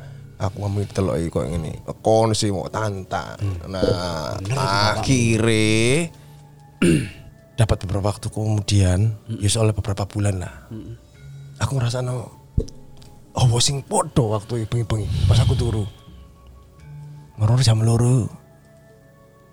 [0.42, 1.86] Aku ngomong telok iki kok ngene.
[2.02, 3.38] Kon sih mau tantang.
[3.70, 4.34] Nah
[4.98, 6.10] akhirnya
[7.62, 10.66] dapat beberapa waktu kemudian ya soalnya beberapa bulan lah.
[11.62, 12.42] Aku ngerasa no
[13.38, 15.86] oh sing podo waktu bengi-bengi pas aku turu
[17.38, 18.28] ngoror jam loro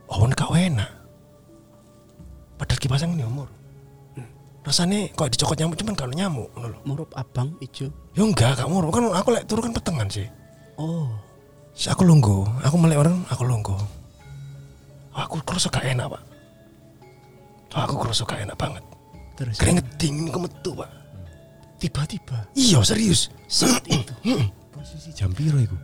[0.10, 0.90] oh gak enak
[2.60, 3.48] padahal kipasang ini umur
[4.70, 6.80] rasanya kok dicokot nyamuk cuman kalau nyamuk ngono lho.
[6.86, 7.90] Murup abang ijo.
[8.14, 10.28] Ya enggak, kamu kan aku lek turu kan petengan sih.
[10.78, 11.10] Oh.
[11.74, 13.74] Terus aku longgo, aku melek orang aku longgo.
[15.16, 16.22] Oh, aku kerasa gak enak, Pak.
[17.74, 18.84] Oh, aku kerasa gak enak banget.
[19.40, 20.92] Terus Keringet dingin kemetu, Pak.
[21.80, 23.32] tiba-tiba Iya, serius.
[23.48, 24.12] saat itu.
[24.76, 25.80] Posisi jam piro iku?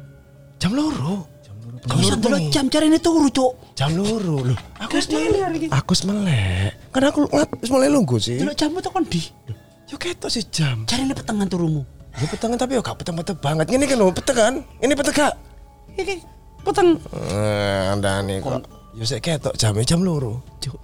[0.60, 1.26] Jam loro.
[1.86, 3.78] Kau bisa dulu jam cari ini turu, Cuk.
[3.78, 4.58] Jam loro loh.
[4.82, 5.70] Aku wis iki.
[5.70, 6.74] Aku wis melek.
[6.90, 7.30] Kan aku
[7.62, 8.42] wis mulai longgo sih.
[8.42, 9.22] Delok jammu tuh kon di.
[9.86, 10.84] Yo ketok sih jam.
[10.90, 11.86] Cari ini petengan turumu.
[12.18, 13.70] Ya petengan tapi yo gak peteng-peteng banget.
[13.70, 14.54] Ini kan lho petengan.
[14.82, 15.34] Ini peteng gak?
[15.94, 16.16] Iki
[16.66, 16.90] peteng.
[17.14, 18.66] Eh, anda nih kok.
[18.98, 20.42] Yo sik ketok jamnya jam loro.
[20.58, 20.82] Cuk.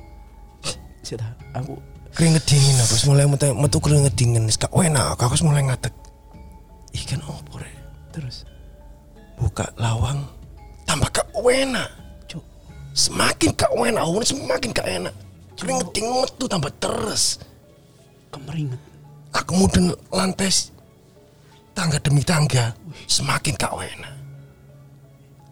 [1.01, 1.25] Sita,
[1.57, 1.81] aku
[2.13, 5.95] keringet dingin aku mulai metu, metu keringet dingin wis gak enak aku mulai ngatek
[6.91, 7.57] ikan opo
[8.11, 8.43] terus
[9.39, 10.27] buka lawang
[10.91, 11.87] tambah gak enak
[12.27, 12.43] Cuk.
[12.91, 15.15] semakin gak enak awalnya semakin gak enak
[15.55, 17.39] keringet dingin metu tambah terus
[18.27, 18.75] kemeringet.
[19.31, 20.51] aku kemudian lantai
[21.71, 22.75] tangga demi tangga
[23.07, 24.13] semakin gak enak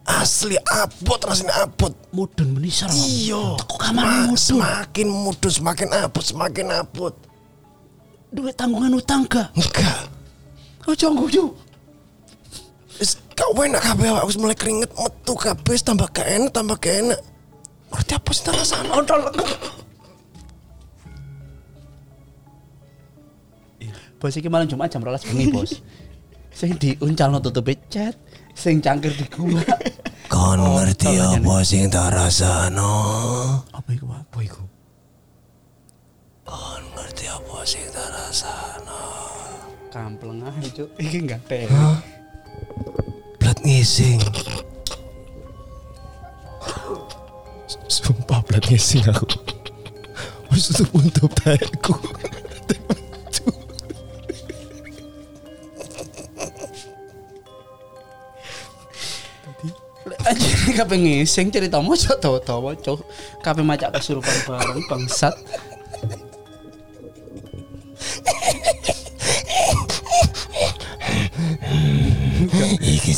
[0.10, 2.89] asli abot rasanya abot Mudun menisar.
[2.89, 4.36] iya Teko kamar Ma- mudun.
[4.36, 7.15] semakin mudun semakin abot semakin abot
[8.30, 9.49] Duit tanggungan utang gak?
[9.56, 10.06] enggak
[10.89, 11.45] Ojo guyu.
[12.97, 16.95] Wis gak enak kabeh awak wis mulai keringet metu kabeh tambah gak enak tambah gak
[17.08, 17.19] enak.
[17.89, 18.89] Ngerti apa sih rasane?
[18.91, 19.19] Ontol.
[24.19, 25.80] Bos iki malam Jumat jam 12 bengi, Bos.
[26.52, 28.19] Sing diuncalno tutup chat,
[28.52, 29.63] sing cangkir di gua.
[30.28, 32.93] Kon Oh, ngerti apa sing tak rasano?
[33.71, 34.19] Apa iku, Pak?
[34.28, 34.63] Apa iku?
[36.43, 39.04] Kon ngerti apa sing tak rasano?
[39.88, 40.89] Kampleng aja, Cuk.
[40.99, 41.65] Iki enggak teh.
[43.69, 44.17] Ngising.
[47.86, 49.29] Sumpah blat ngising aku.
[50.49, 51.93] Wis tutup untuk taekku.
[60.25, 63.05] Anjir kabeh ngising cerita mojo tawa-tawa, Cuk.
[63.45, 65.38] Kabeh macak kesurupan bareng bangsat.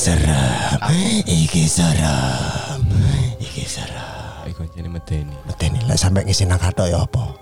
[0.02, 0.82] Iki seram.
[1.30, 2.82] Iki seram.
[3.38, 4.50] Iki seram.
[4.50, 5.38] Iku jane medeni.
[5.46, 7.38] Medeni lek sampe ngisi nang kathok ya apa?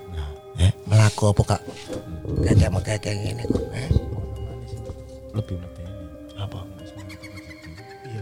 [0.59, 1.61] Eh, melaku apa kak?
[2.43, 3.63] Kayak mekeke ngene kok.
[3.71, 3.87] Eh,
[5.31, 5.87] Lebih medeni.
[6.35, 6.59] apa?
[8.03, 8.21] Iya.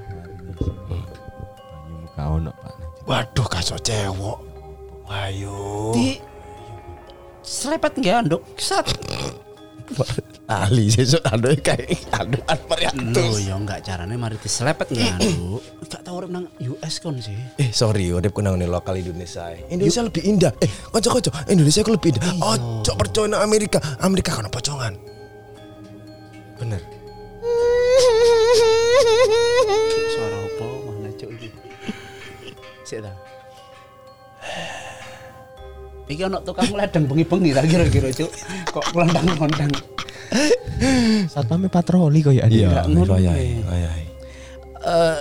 [0.86, 2.74] Banyu muka ono, Pak.
[3.10, 4.38] Waduh, kasok cewek.
[5.10, 5.98] Ayo.
[5.98, 6.22] Di
[7.42, 8.86] selepet nggak anduk sat
[10.48, 12.40] Ali sesuk ando kayak ando
[13.20, 15.60] Lho ya enggak carane mari diselepet nggak anduk
[15.92, 19.52] gak tau urip nang US kon sih Eh sorry, udah kunang nih lokal Indonesia.
[19.68, 20.56] Indonesia lebih indah.
[20.64, 21.34] Eh, kocok kocok.
[21.52, 22.32] Indonesia aku lebih indah.
[22.40, 23.84] Ojo percaya nang Amerika.
[24.00, 24.96] Amerika kan pocongan.
[26.64, 26.80] Bener.
[30.16, 31.50] suara apa mana cuk iki
[32.88, 33.12] sik ta
[36.08, 38.32] Iki ono tukang ledeng bengi-bengi ta kira-kira cuk.
[38.72, 39.97] Kok kelondang-kelondang.
[41.34, 42.46] Satpame patroli kok ya.
[42.48, 42.86] Iya.
[42.86, 43.72] ngono ayai, kuwi.
[43.72, 44.04] ayai.
[44.88, 45.20] Eh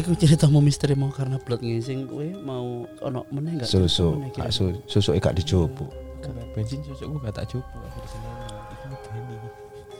[0.00, 3.68] iku cerita mau misteri mau karena blood ngising kowe mau ono meneh enggak?
[3.68, 5.86] Susu, kak su, susu gak dicoba.
[6.54, 7.78] bensin cocok gua gak tak coba.
[8.88, 9.36] Medeni.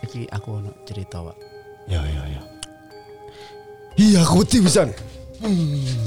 [0.06, 1.36] Iki aku ono cerita, Pak.
[1.90, 2.40] Ya ya ya.
[3.94, 4.88] Iya, aku wedi pisan.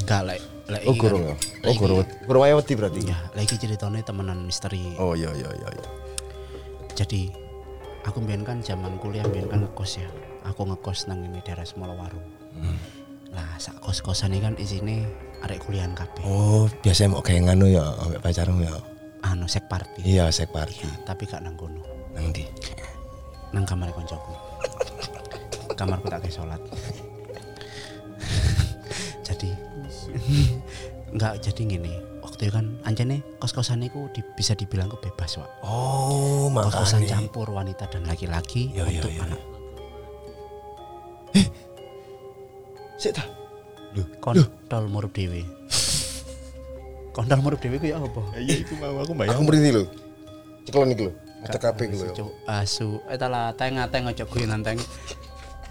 [0.04, 1.32] Gak lek Lah, Oh kan- ya.
[1.64, 2.04] Oh iki- gurung.
[2.28, 3.00] Gurung wae wedi berarti.
[3.08, 4.84] Ya, lagi ceritanya temenan misteri.
[5.00, 5.88] Oh iya iya iya iya.
[6.92, 7.32] Jadi
[8.08, 10.08] aku mbiyen kan zaman kuliah mbiyen kan ngekos ya.
[10.48, 12.24] Aku ngekos nang ini daerah Semolawaru.
[13.36, 15.04] Lah sak kos-kosan ini kan isine
[15.43, 16.24] arek kuliahan kabeh.
[16.24, 18.74] Oh, biasa mau kayak nganu ya ambek pacarmu ya.
[19.28, 20.08] Anu sek party.
[20.08, 20.88] Iya, sek party.
[20.88, 21.84] Ya, tapi gak nang kono.
[22.15, 22.48] Nang ndi?
[23.52, 24.34] Nang kamar koncoku.
[25.76, 26.58] Kamarku tak kayak sholat.
[29.28, 29.52] jadi
[31.13, 31.93] enggak jadi gini.
[32.38, 35.65] Waktu itu kan anjane kos-kosan iku di- bisa dibilang ku bebas, Wak.
[35.65, 39.26] Oh, Kos-kosan campur wanita dan laki-laki Ya, ya, untuk ya.
[39.26, 39.41] anak
[43.02, 43.26] Sik ta.
[44.21, 45.41] kontol murup dewe
[47.10, 49.84] kontol murup dewe ku ya apa Iya itu mau aku Aku merintih lho.
[50.62, 51.13] Ceklon iki lho.
[51.41, 52.13] Ada kabeh lho.
[52.13, 54.78] Cuk, asu eh lah teng teng ojo guyonan teng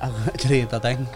[0.03, 1.07] aku cerita teng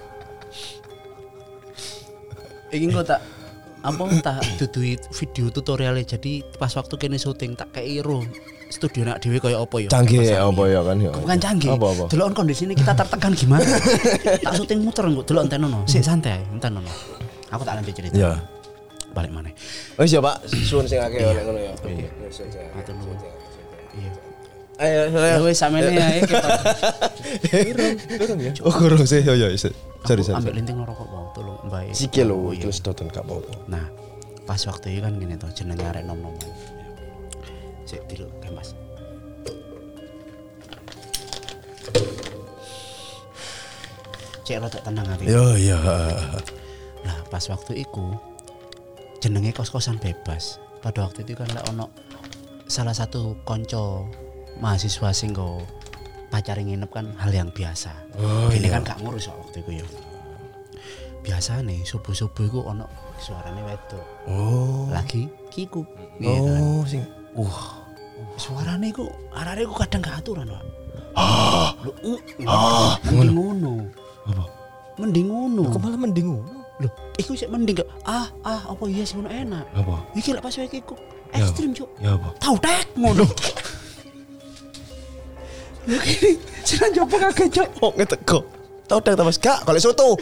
[2.71, 3.40] iki kok tak
[3.81, 8.21] apa tak dudui video tutorialnya jadi pas waktu kene syuting tak kayak iro
[8.69, 11.11] studio nak dewe kayak apa ya Canggih ya apa ya kan ya.
[11.11, 12.05] bukan canggih Apa apa?
[12.07, 13.65] delok kondisi ini kita tertekan gimana
[14.39, 16.93] tak syuting muter engko delok enten ono sik santai enten ono
[17.49, 18.37] aku tak nanti cerita Ya.
[19.11, 19.51] balik mana
[19.99, 21.73] Oh iya Pak, suwun sing akeh oleh ngono ya.
[21.83, 22.09] Iya.
[22.31, 22.65] Ya.
[22.73, 23.19] Matur nuwun.
[23.99, 24.11] iya
[24.81, 26.49] Ayo, ya wis sampeyan ya ayo kita
[28.65, 29.21] Oh, gurung sih.
[29.29, 29.77] Oh iya, sik.
[30.09, 30.41] Sorry, sorry.
[30.41, 32.65] ambil linting rokok mau tolong mbak Sikil lho, Oh, iya.
[32.65, 33.53] iki sedotan gak apa-apa.
[33.69, 33.85] nah
[34.49, 36.35] pas waktu itu kan gini tuh jenenge arek nom nom
[37.85, 38.73] sik dulu kemas
[44.45, 45.79] cek rada tenang hati Yo iya.
[47.01, 48.05] Nah, pas waktu itu
[49.23, 50.59] jenenge kos-kosan bebas.
[50.81, 51.93] Pada waktu itu kan lek ono
[52.67, 54.09] salah satu konco
[54.61, 55.61] mahasiswa sing go
[56.31, 57.91] pacar nginep kan hal yang biasa.
[58.15, 58.79] Oh, Ini iya.
[58.79, 59.87] kan gak ngurus waktu itu ya.
[61.21, 62.87] Biasa nih subuh-subuh iku ono
[63.19, 64.05] suarane wedok.
[64.31, 64.87] Oh.
[64.89, 65.83] Lagi kiku.
[66.17, 66.63] Gitu kan.
[66.63, 67.03] Oh, sing
[67.35, 67.83] Wah,
[68.37, 70.65] suarane iku arek iku kadang gak aturan, Pak.
[71.81, 71.91] Lho,
[72.47, 73.75] uh, mending ngono.
[74.27, 74.45] apa?
[75.01, 75.63] Mending ngono.
[75.69, 76.59] Kok malah mending ngono?
[76.81, 79.65] Loh, iku sik mending gak ah ah apa iya sih ngono enak.
[79.75, 79.97] Apa?
[80.15, 80.95] Iki lek pas wae iku
[81.31, 81.47] Ya.
[81.47, 81.87] ekstrim, Cuk.
[82.03, 82.35] Ya apa?
[82.43, 83.23] Tau tek ngono.
[86.69, 87.69] Jeneng jopo kaget, Cuk.
[87.83, 88.39] Oh, ngeteko.
[88.87, 89.39] Tau dak ta Mas?
[89.39, 90.19] Gak, golek soto.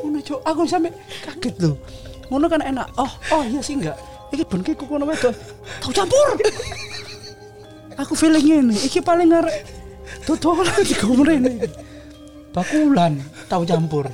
[0.00, 0.40] Ngono, Cuk.
[0.44, 0.92] Aku sampe
[1.24, 1.76] kaget lho.
[2.32, 2.88] Ngono kan enak.
[2.96, 3.96] Oh, oh iya sih enggak.
[4.32, 5.34] Iki ben kiku ngono wedok.
[5.84, 6.28] Tau campur.
[7.94, 9.62] Aku feeling ini, iki paling arek
[10.26, 10.94] tutulan di
[11.30, 11.52] ini.
[12.50, 14.10] Bakulan, tahu campur.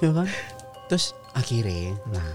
[0.00, 0.28] Ya kan?
[0.88, 2.28] Terus akhirnya, nah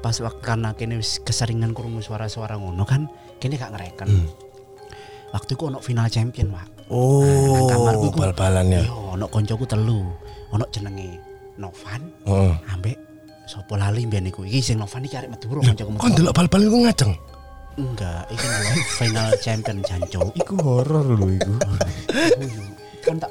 [0.00, 4.08] pas waktu karena kini wis keseringan kurungu suara-suara ngono kan, kini gak ngereken.
[5.28, 6.66] Waktu itu ono final champion, Pak.
[6.88, 8.80] Oh, kamarku ku- bal-balan ya.
[8.80, 10.08] Iya, ono koncoku telu.
[10.48, 11.20] Ono jenenge
[11.60, 12.52] Novan, Heeh.
[12.72, 12.96] ambek
[13.44, 14.40] sapa lali mbiyen iku.
[14.42, 15.90] Iki sing Novan iki arek Madura koncoku.
[16.00, 17.12] Kon delok bal-balan ku ngajeng.
[17.78, 20.20] Enggak, iki lho final champion janco.
[20.32, 21.52] Iku horor lho iku.
[23.04, 23.30] Kan tak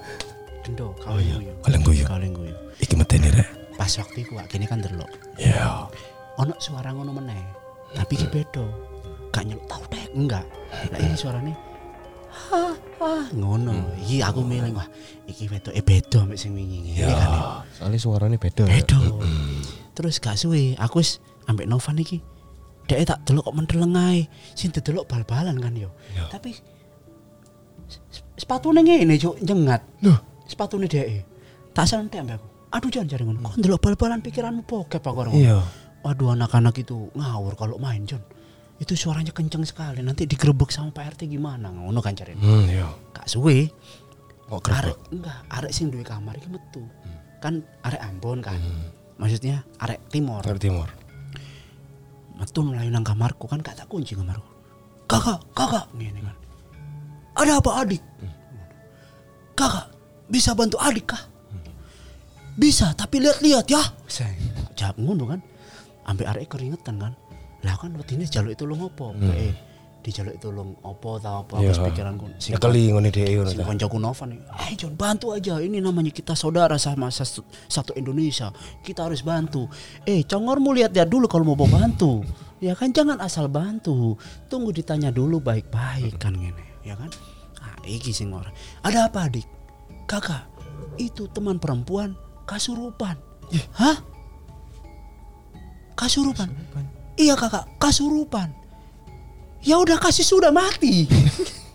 [0.63, 1.51] dendo kalau guyu.
[1.65, 2.03] Kaleng guyu.
[2.05, 2.55] Kaleng guyu.
[2.77, 3.47] Iki medeni rek.
[3.73, 5.09] Pas waktu iku kene kan delok.
[5.37, 5.85] Ya.
[6.37, 7.41] Ono suara ngono meneh.
[7.93, 8.65] Tapi iki beda.
[9.29, 10.45] Gak nyeluk tau dek, enggak.
[10.93, 11.53] Lah iki suarane
[12.29, 12.63] ha
[12.99, 13.95] ha ngono.
[13.99, 14.87] Iki aku milih wah,
[15.25, 16.95] iki wedok e beda ambek sing wingi.
[16.95, 17.29] Iya kan.
[17.29, 17.41] ya?
[17.73, 18.63] Soalnya suaranya beda.
[18.63, 18.97] Beda.
[19.93, 22.21] Terus gak suwe, aku wis ambek Novan iki.
[22.87, 24.29] Dek tak delok kok mendeleng ae.
[24.53, 25.91] Sing didelok bal-balan kan yo.
[26.29, 26.55] Tapi
[27.87, 27.99] s-
[28.37, 29.83] sepatune ngene cuk nyengat.
[30.03, 30.19] Loh.
[30.47, 31.25] Sepatune dhek.
[31.75, 32.47] Tak santai ambek aku.
[32.67, 33.39] Aduh jangan cari ngono.
[33.43, 35.33] Kok ndelok bal-balan pikiranmu bokep aku orang.
[35.35, 35.59] Iya.
[36.05, 38.23] Waduh anak-anak itu ngawur kalau main John.
[38.77, 40.05] Itu suaranya kenceng sekali.
[40.05, 41.73] Nanti digerebek sama Pak RT gimana?
[41.73, 42.37] Ngono kan cari.
[42.37, 42.87] Hmm, iya.
[43.13, 43.69] Kak suwe.
[44.47, 46.79] Kok Arek enggak, arek sing duwe kamar iki metu.
[47.43, 48.55] Kan arek Ambon kan.
[49.19, 50.39] Maksudnya arek timur.
[50.39, 50.87] Dari timur.
[52.39, 54.47] Metu melayu nang kamarku kan gak tak kunci kamarku.
[55.03, 56.35] Kakak, kakak ngene kan.
[57.43, 58.03] Ada apa adik?
[59.51, 59.91] Kakak,
[60.31, 61.23] bisa bantu adik kah?
[62.57, 63.83] Bisa, tapi lihat-lihat ya.
[64.09, 64.33] Saya
[64.73, 65.39] jawab ngono kan.
[66.07, 67.13] Ambek arek keringetan kan.
[67.67, 69.11] Lah kan wedine jaluk itu lu ngopo?
[69.19, 69.51] Eh,
[69.99, 71.59] dijaluk itu lu opo ta apa.
[71.59, 72.31] Wis pikiranku.
[72.39, 73.67] Sing Nyekeli ngene ngono Si ta.
[73.67, 74.39] koncoku Novan nih,
[74.71, 78.47] eh John bantu aja, ini namanya kita saudara sama satu, satu Indonesia,
[78.87, 79.67] kita harus bantu.
[80.07, 82.23] Eh congormu lihat ya dulu kalau mau bantu,
[82.63, 84.15] ya kan jangan asal bantu,
[84.47, 87.11] tunggu ditanya dulu baik-baik kan gini, ya kan?
[87.59, 88.47] Ah, iki sing ora.
[88.87, 89.43] Ada apa adik?
[90.07, 90.47] Kakak,
[90.95, 92.15] itu teman perempuan
[92.47, 93.19] kasurupan.
[93.75, 93.99] Hah?
[95.99, 96.47] Kasurupan?
[97.17, 98.53] Iya kakak, kasurupan.
[99.65, 101.09] Ya udah kasih sudah mati.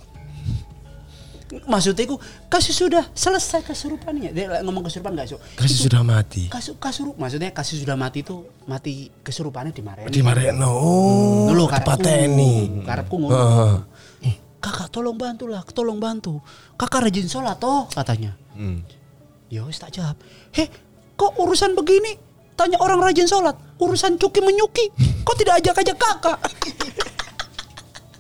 [1.53, 2.17] Maksudnya iku
[2.49, 4.33] kasus sudah selesai kesurupannya.
[4.33, 5.41] Dia ngomong kesurupan gak, Cuk.
[5.61, 6.49] Kasih sudah mati.
[6.49, 10.09] Kasus kasurup maksudnya kasus sudah mati itu mati kesurupannya dimarahin.
[10.09, 10.73] Di Marekno.
[10.73, 12.01] Oh, Dulu karepku.
[12.01, 12.55] dipateni.
[12.89, 13.37] Karepku ngono.
[13.37, 13.75] Heeh.
[14.33, 16.41] Eh, kakak tolong bantu lah, tolong bantu.
[16.81, 18.33] Kakak rajin sholat toh katanya.
[18.57, 18.81] Hmm.
[19.53, 20.17] Ya wis tak jawab.
[20.57, 20.73] Heh,
[21.21, 22.17] kok urusan begini?
[22.55, 23.57] Tanya orang rajin sholat.
[23.79, 24.93] Urusan cuki menyuki.
[25.23, 26.39] Kok tidak ajak-ajak kakak?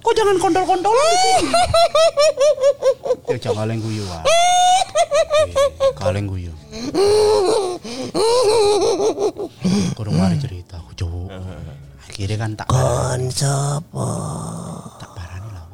[0.02, 1.50] Kok jangan sini?
[3.30, 4.22] Ya jangan kaleng guyu ah.
[5.94, 6.52] Kaleng guyu.
[9.94, 11.28] Kurang mari cerita aku cowok.
[12.02, 14.08] Akhirnya kan tak Kon sapa?
[14.98, 15.64] tak parani lah.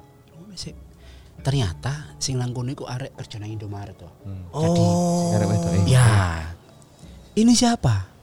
[1.40, 4.12] Ternyata sing langkune iku arek kerja nang Indomaret tuh.
[4.52, 5.32] Jadi Oh.
[5.34, 5.70] Arek wedok.
[5.88, 6.44] Ya,
[7.32, 8.17] ini siapa?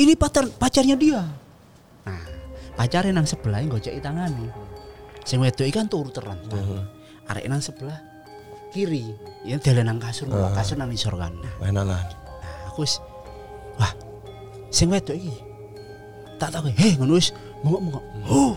[0.00, 1.20] Ini pacar pacarnya dia.
[2.08, 2.24] Nah,
[2.72, 4.48] pacarnya nang sebelah gocek tangane.
[5.28, 6.88] Sing wedok ikan turu terlentang.
[7.28, 8.00] Arek nang sebelah
[8.72, 9.12] kiri,
[9.44, 10.56] ya dalan nang kasur, uh.
[10.56, 11.36] kasur nang isor kan.
[11.36, 12.00] Nah, Enak lah.
[12.00, 13.02] nah, aku wis
[13.76, 13.92] wah,
[14.72, 15.34] sing wedok iki
[16.40, 18.04] tak tahu, heh ngono wis mongok-mongok.
[18.24, 18.54] Oh.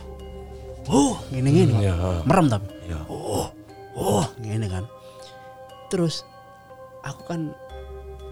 [0.88, 1.80] Oh, ngene-ngene.
[1.80, 1.94] Iya.
[2.28, 2.68] Merem tapi.
[2.88, 3.00] Iya.
[3.08, 3.48] Oh,
[3.96, 4.84] oh, ngene kan.
[5.92, 6.24] Terus
[7.04, 7.52] aku kan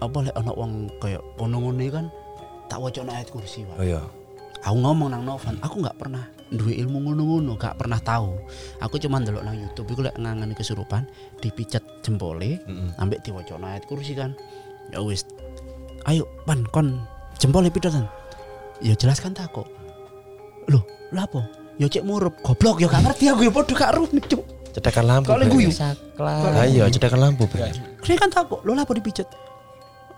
[0.00, 2.06] apa lek ana wong kaya kono ngene kan
[2.72, 3.84] tak wacana ayat kursi Oh Pak.
[3.84, 4.00] iya.
[4.62, 8.38] Aku ngomong nang Novan, aku nggak pernah duwe ilmu ngono-ngono, gak pernah tahu.
[8.78, 11.02] Aku cuma ndelok nang YouTube iku lek ngangani kesurupan,
[11.42, 12.62] dipijet jempole,
[12.96, 14.38] ambek diwacana ayat kursi kan.
[14.94, 15.26] Ya wis.
[16.06, 17.02] Ayo, pan kon
[17.42, 18.06] jempole pidotan.
[18.78, 19.66] Ya jelaskan tak kok.
[20.70, 21.42] Loh, lah apa?
[21.82, 24.42] Ya cek murup, goblok ya gak ngerti aku ya padha gak rune, Cuk.
[24.72, 25.26] Cedekan lampu.
[25.26, 25.52] Kalau Bre.
[25.58, 25.70] guyu.
[26.22, 27.66] Ah, iya, cedekan lampu, Bre.
[27.98, 29.26] Kene kan takut, lo lah apa dipijet?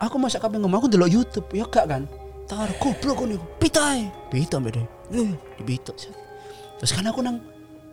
[0.05, 2.05] Aku masa kabeh ngomong aku ndelok YouTube, ya gak kan?
[2.45, 3.47] Tangar goblok kono iku.
[3.57, 4.05] Pitae.
[4.29, 4.87] Pita mbek deh.
[5.17, 5.97] Eh, dipitok.
[5.97, 6.15] set.
[6.81, 7.41] Terus kan aku nang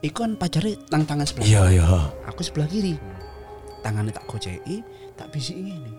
[0.03, 1.47] iku kan pacare nang tangan sebelah.
[1.47, 1.87] Iya, iya.
[2.27, 2.99] Aku sebelah kiri.
[3.81, 4.83] Tangannya tak goceki,
[5.15, 5.91] tak bisiki ngene.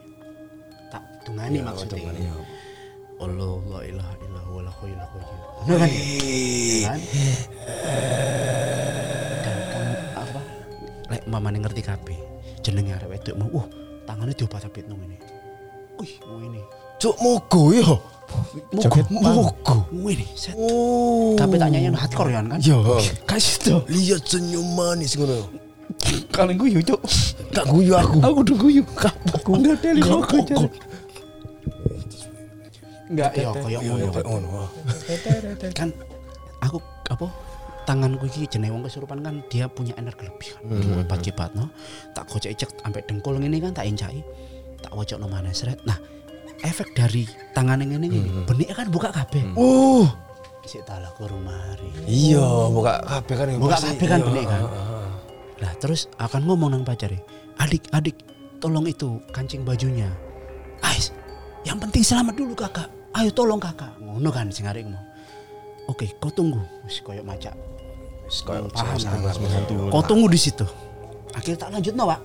[0.93, 2.13] Tak tungani maksudnya.
[2.13, 2.35] Iya.
[3.23, 5.51] Allah la ilaha illallah wa la ilaha illallah.
[5.63, 5.91] Ngono kan?
[6.83, 7.01] Kan?
[9.43, 9.85] Dan kan
[10.19, 10.41] apa?
[11.09, 12.19] Lek mamane ngerti kabeh.
[12.63, 13.67] Jenenge arek wedok mau, uh,
[14.07, 15.19] tangannya diobat-abit nang ngene.
[15.99, 16.63] Wih, ngene.
[17.03, 17.99] Cuk mogo yo.
[18.71, 19.77] Mogo, mogo.
[19.91, 20.55] Ngene, set.
[20.55, 21.35] Oh.
[21.35, 22.63] Kabeh tak nyanyi hardcore ya kan?
[22.63, 22.79] Yo.
[23.27, 23.81] Kasih tuh.
[23.91, 25.51] Lihat senyum manis ngono.
[26.31, 27.03] Kalian guyu, Cuk.
[27.51, 28.23] Gak guyu aku.
[28.23, 28.83] Aku udah guyu.
[29.35, 30.71] Aku enggak ada lima Kok-
[33.13, 34.07] Enggak, ya kayak ngono.
[34.09, 34.49] Kayak ngono.
[34.57, 34.69] ah.
[35.83, 35.89] kan
[36.63, 36.79] aku
[37.11, 37.27] apa
[37.83, 41.03] tanganku iki jenenge wong kesurupan kan dia punya energi lebih kan hmm.
[41.03, 41.67] hebat kibat no
[42.15, 44.23] tak gocek cek sampai dengkul ngene kan tak encai
[44.79, 45.99] tak wocokno maneh sret nah
[46.63, 50.07] efek dari tangan ngene ngene benik kan buka kabeh Oh.
[50.63, 53.47] sik talah kurung mari Iya, buka kabeh kan.
[53.59, 53.87] buka pasti.
[53.93, 55.09] kabeh kan Iya, benik kan ah, ah.
[55.59, 57.23] Nah terus akan ngomong nang pacare,
[57.57, 58.19] adik adik
[58.59, 60.11] tolong itu kancing bajunya.
[60.81, 61.15] Ais,
[61.63, 62.91] yang penting selamat dulu kakak.
[63.13, 63.95] Ayo tolong kakak.
[63.97, 64.99] Ngono kan sing arek mau.
[65.87, 66.59] Oke, kau tunggu.
[66.83, 67.55] Wis koyo macak.
[68.25, 68.99] Wis koyo paham.
[68.99, 69.23] kan.
[69.87, 70.67] Kau tunggu di situ.
[71.31, 72.21] Akhirnya tak lanjut no, Pak.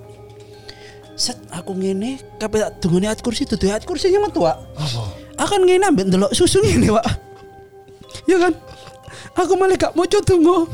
[1.17, 4.57] Set aku ngene, kabeh tak tunggu ayat kursi itu ayat kursinya metu, Pak.
[4.77, 5.03] Apa?
[5.41, 7.05] Akan ngene ambek ndelok susu ngene, Pak.
[8.29, 8.53] Ya kan?
[9.33, 10.69] Aku malah gak mau tunggu.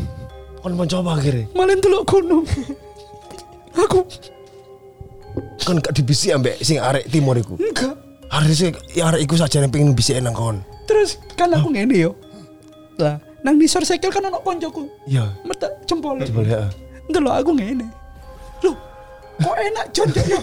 [0.59, 1.47] Kon mau coba akhirnya.
[1.55, 2.43] Malah ndelok gunung.
[3.75, 4.03] Aku
[5.63, 7.55] Kan gak dibisi ambek sing arek timur iku.
[7.55, 7.95] enggak.
[8.27, 10.59] Arek sing ya arek iku saja yang pengen bisi nang kon.
[10.87, 12.11] Terus kan aku ngene yo.
[12.99, 14.91] Lah, nang nisor sekel kan ana koncoku.
[15.07, 15.31] Iya.
[15.47, 16.19] Metek jempol.
[16.19, 16.71] Coba lihat.
[17.07, 17.87] Ndelok aku ngene.
[19.43, 20.39] Kok enak Jon, yo.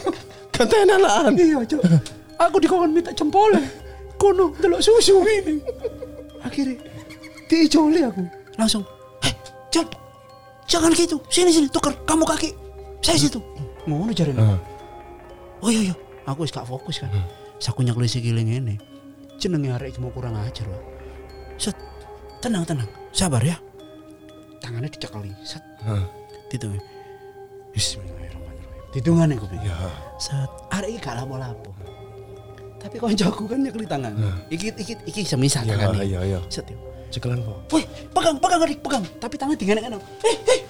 [0.53, 1.33] Kan tenanan.
[1.35, 1.83] Iya, Cok.
[2.37, 3.53] Aku dikongkon minta jempol.
[4.21, 5.57] Kono ndelok susu ini.
[6.45, 6.77] Akhirnya
[7.49, 8.21] diijoli aku.
[8.61, 8.85] Langsung,
[9.25, 9.33] "Eh,
[9.73, 9.89] Jon.
[10.69, 11.17] Jangan gitu.
[11.33, 12.53] Sini sini tuker kamu kaki.
[13.01, 13.41] Saya situ."
[13.89, 14.37] Ngono jarene.
[14.37, 14.59] Heeh.
[15.61, 17.13] Oh iya iya, aku wis gak fokus kan.
[17.61, 18.81] Saku nyekli sikile ngene.
[19.41, 20.83] Jenenge arek mau kurang ajar, Pak.
[21.57, 21.77] Set.
[22.41, 22.89] Tenang, tenang.
[23.13, 23.57] Sabar ya.
[24.61, 25.33] Tangannya dicekeli.
[25.45, 25.65] Set.
[25.85, 26.05] Heeh.
[26.53, 26.77] Ditung.
[27.73, 28.40] Bismillahirrahmanirrahim.
[28.91, 29.71] Ditungane aku pikir.
[29.71, 29.77] Ya.
[30.19, 30.51] Set.
[30.71, 31.71] Arek iki gak lapo-lapo.
[32.81, 34.13] Tapi koncoku kan nyekeli tangan.
[34.49, 36.01] Iki iki iki semisal Ya, tangan.
[36.03, 36.41] iya, iya.
[36.49, 36.79] Set yo.
[37.11, 37.59] Cekelan kok.
[37.71, 37.83] Woi,
[38.15, 39.05] pegang, pegang adik, pegang.
[39.19, 40.03] Tapi tangan digenek-genek.
[40.23, 40.61] Eh, eh,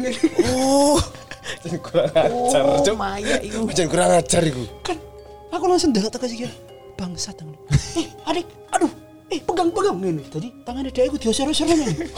[0.00, 0.12] eh.
[0.48, 0.96] Oh.
[1.62, 2.94] Jangan kurang ajar, Oh, Cuk.
[2.96, 3.66] Maya iku.
[3.70, 4.64] Jangan kurang ajar iku.
[4.82, 4.96] kan
[5.52, 6.50] aku langsung delok tekan sikil
[6.96, 7.52] bangsat tangan
[7.92, 8.88] eh adik aduh
[9.28, 12.08] eh pegang pegang ini tadi tangannya dia ikut diosor-osor ini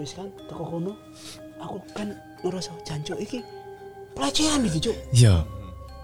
[0.00, 0.92] wis kan teko kono
[1.60, 2.10] aku kan
[2.42, 3.38] ngerasa jancuk iki
[4.12, 5.46] pelecehan iki cuk Iya.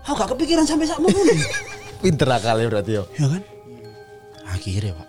[0.02, 1.18] aku gak kepikiran sampai sak ngono
[2.02, 3.04] Pinter akalnya berarti yo.
[3.14, 3.42] ya kan
[4.46, 5.08] akhirnya pak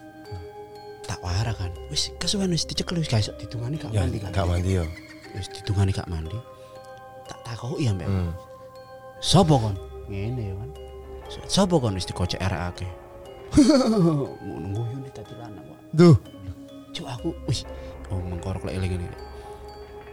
[1.05, 4.45] tak warah kan wis kesuwen wis dicekel wis iso ditungani gak Ya, mandi kan gak
[4.45, 4.85] mandi yo.
[5.31, 6.37] wis ditungani gak mandi
[7.25, 8.33] tak takoki ambek Hmm.
[9.19, 9.75] Sopo kon?
[10.07, 10.69] Ngene ya kan.
[11.27, 12.91] So- Sopo kon wis dikocek arek akeh.
[14.39, 15.79] Ngono guyu nih tadi lanang Pak.
[15.91, 16.15] Duh.
[16.89, 17.61] Cuk aku wih
[18.09, 19.07] oh mengkorok lek eling ngene.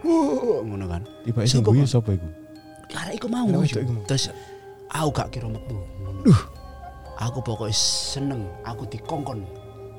[0.07, 1.03] Wuh, ngono kan.
[1.27, 1.91] Tiba gue Pak?
[1.91, 2.29] sapa iku?
[2.95, 3.47] Arek iku mau.
[4.07, 4.31] Terus
[4.87, 5.75] aku gak kira metu.
[6.23, 6.41] Duh.
[7.17, 9.43] Aku pokoknya seneng aku dikongkon.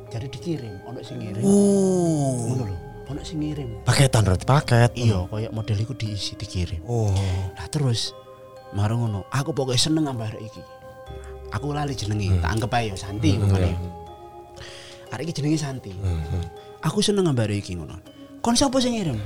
[0.08, 1.44] Jadi dikirim, ono sing ngirim.
[1.44, 2.48] Oh.
[2.48, 2.78] Ngono lho.
[3.12, 3.84] Ono sing ngirim.
[3.84, 4.92] Paketan berarti paket.
[4.96, 6.80] Iya, kayak model iku diisi dikirim.
[6.88, 7.12] Oh.
[7.58, 8.16] Nah terus
[8.72, 10.64] marung ngono, aku pokoknya seneng ambek arek iki.
[11.52, 13.76] Aku lali jenenge, tak anggap ae Santi ngono kan ya.
[15.12, 15.92] Arek iki jenenge Santi.
[16.84, 18.00] Aku seneng ambek arek iki ngono.
[18.40, 19.20] Kon sapa sing ngirim?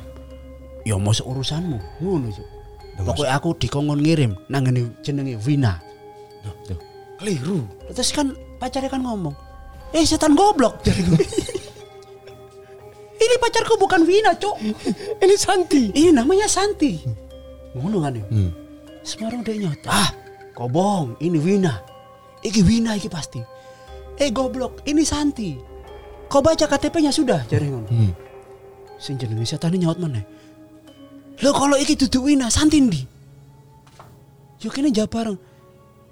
[0.81, 2.47] Ya mosok urusanmu, ngono Cuk.
[3.01, 5.79] Pokoknya aku dikongkon ngirim nang ngene jenenge Wina.
[6.65, 6.77] Tuh.
[7.21, 7.65] Keliru.
[7.93, 9.33] Terus kan pacarnya kan ngomong,
[9.93, 10.81] "Eh setan goblok."
[13.21, 14.57] Ini pacarku bukan Wina, Cuk.
[15.23, 15.93] Ini Santi.
[15.93, 16.97] Ini namanya Santi.
[17.77, 18.25] Ngono kan ya.
[18.25, 18.49] Hmm.
[19.05, 19.89] Semarang dia nyata.
[19.93, 20.09] Ah,
[20.57, 21.13] kau bohong.
[21.21, 21.77] Ini Wina.
[22.41, 23.37] Iki Wina iki pasti.
[24.17, 25.53] Eh goblok, ini Santi.
[26.25, 27.89] Kau baca KTP-nya sudah, jari ngono.
[27.93, 28.13] Hmm.
[28.97, 30.21] Sing jenenge setan nyaut mana?
[31.41, 33.01] Lo kalau iki duduk Wina, Santi ndi?
[34.61, 35.37] Yo kene jawab bareng.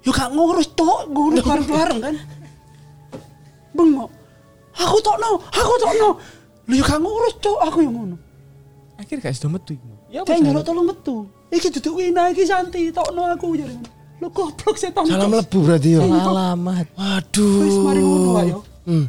[0.02, 2.14] Yo gak ngurus tok, ngurus bareng-bareng kan.
[3.70, 4.10] Bengok.
[4.74, 6.08] Aku tokno, aku tokno.
[6.66, 8.16] Lu yo gak ngurus tok, aku yang ngono.
[8.98, 9.78] Akhirnya gak sudah metu.
[10.10, 11.30] Ya nyelok tolong metu.
[11.54, 13.90] Iki duduk Wina iki Santi, tokno aku jare ngono.
[14.20, 15.08] Lu goblok setan.
[15.08, 16.04] Salah melebu berarti yo.
[16.04, 16.86] alamat.
[16.92, 17.60] Waduh.
[17.64, 18.58] Wis mari ngono ayo.
[18.84, 19.06] Hmm.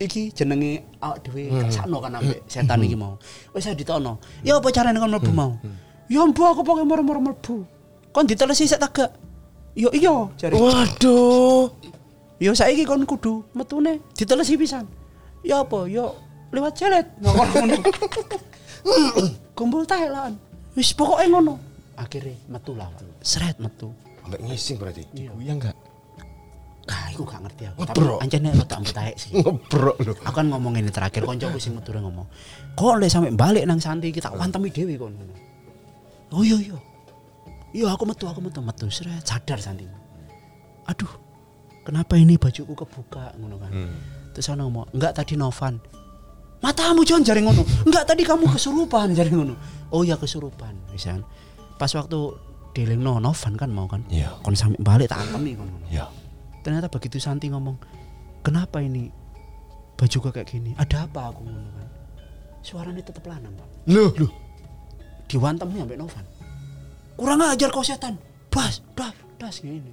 [0.00, 3.20] Iki jenenge awak dhewe gak sakno kan ambek setan iki mau.
[3.52, 4.16] Wis ae ditono.
[4.40, 5.52] Ya apa carane kon mlebu mau?
[6.08, 7.56] Ya mbok aku pokoke moro-moro mlebu.
[8.14, 9.10] Kon ditelesi sik tak gak?
[9.76, 10.56] Yo iya jare.
[10.56, 11.68] Waduh.
[12.40, 14.88] Yo saiki kon kudu metune ditelesi pisan.
[15.44, 15.84] Ya apa?
[15.84, 16.16] Yo
[16.54, 17.06] lewat celet.
[17.20, 17.76] Ngono ngono.
[19.52, 20.32] Kumpul lan.
[20.74, 21.60] Wis pokoke ngono.
[22.00, 22.90] Akhirnya metu lah.
[23.22, 23.92] Seret metu.
[24.24, 25.04] Sampai ngising berarti.
[25.12, 25.76] Diguyang gak?
[27.14, 27.78] Aku gak ngerti aku.
[27.86, 28.18] Ngebrok.
[28.18, 29.30] Tapi ancene rada ambut ae sih.
[29.38, 30.12] Ngebrok lu.
[30.26, 32.26] Aku kan ngomong ini terakhir koncoku sing metu ngomong.
[32.74, 35.14] Kok lek sampe balik nang Santi kita wantemi dhewe kon.
[36.34, 36.78] Oh iya iya.
[37.74, 39.86] Iya aku metu aku metu metu seret sadar Santi.
[40.90, 41.10] Aduh.
[41.84, 43.70] Kenapa ini bajuku kebuka ngono kan.
[44.32, 45.76] Terus ana ngomong, "Enggak tadi Novan."
[46.64, 47.60] Matamu Jon jare ngono.
[47.84, 49.52] Enggak tadi kamu kesurupan jare ngono.
[49.92, 51.28] Oh iya kesurupan, misalnya.
[51.76, 52.16] Pas waktu
[52.72, 54.00] dilingno Novan kan mau kan.
[54.08, 54.32] Iya.
[54.40, 55.68] Kon sampe balik tak antemi kon.
[55.68, 55.86] ngono.
[55.92, 56.08] Ya.
[56.64, 57.76] Ternyata begitu Santi ngomong,
[58.40, 59.12] kenapa ini
[60.00, 60.72] baju gue kayak gini?
[60.80, 61.88] Ada apa aku ngono kan?
[62.64, 63.68] Suaranya tetep lanang pak.
[63.92, 64.32] Loh, loh.
[65.28, 66.24] Diwantemnya sampai Novan.
[67.20, 68.16] Kurang ajar kau setan.
[68.48, 69.92] Bas, das, das gini.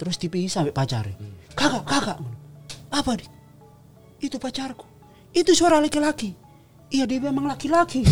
[0.00, 1.14] Terus dipisah sampai pacarnya.
[1.52, 2.16] Kakak, kakak.
[2.16, 2.38] ngono.
[2.88, 3.28] Apa nih?
[4.24, 4.88] Itu pacarku.
[5.36, 6.32] Itu suara laki-laki.
[6.88, 8.00] Iya dia memang laki-laki.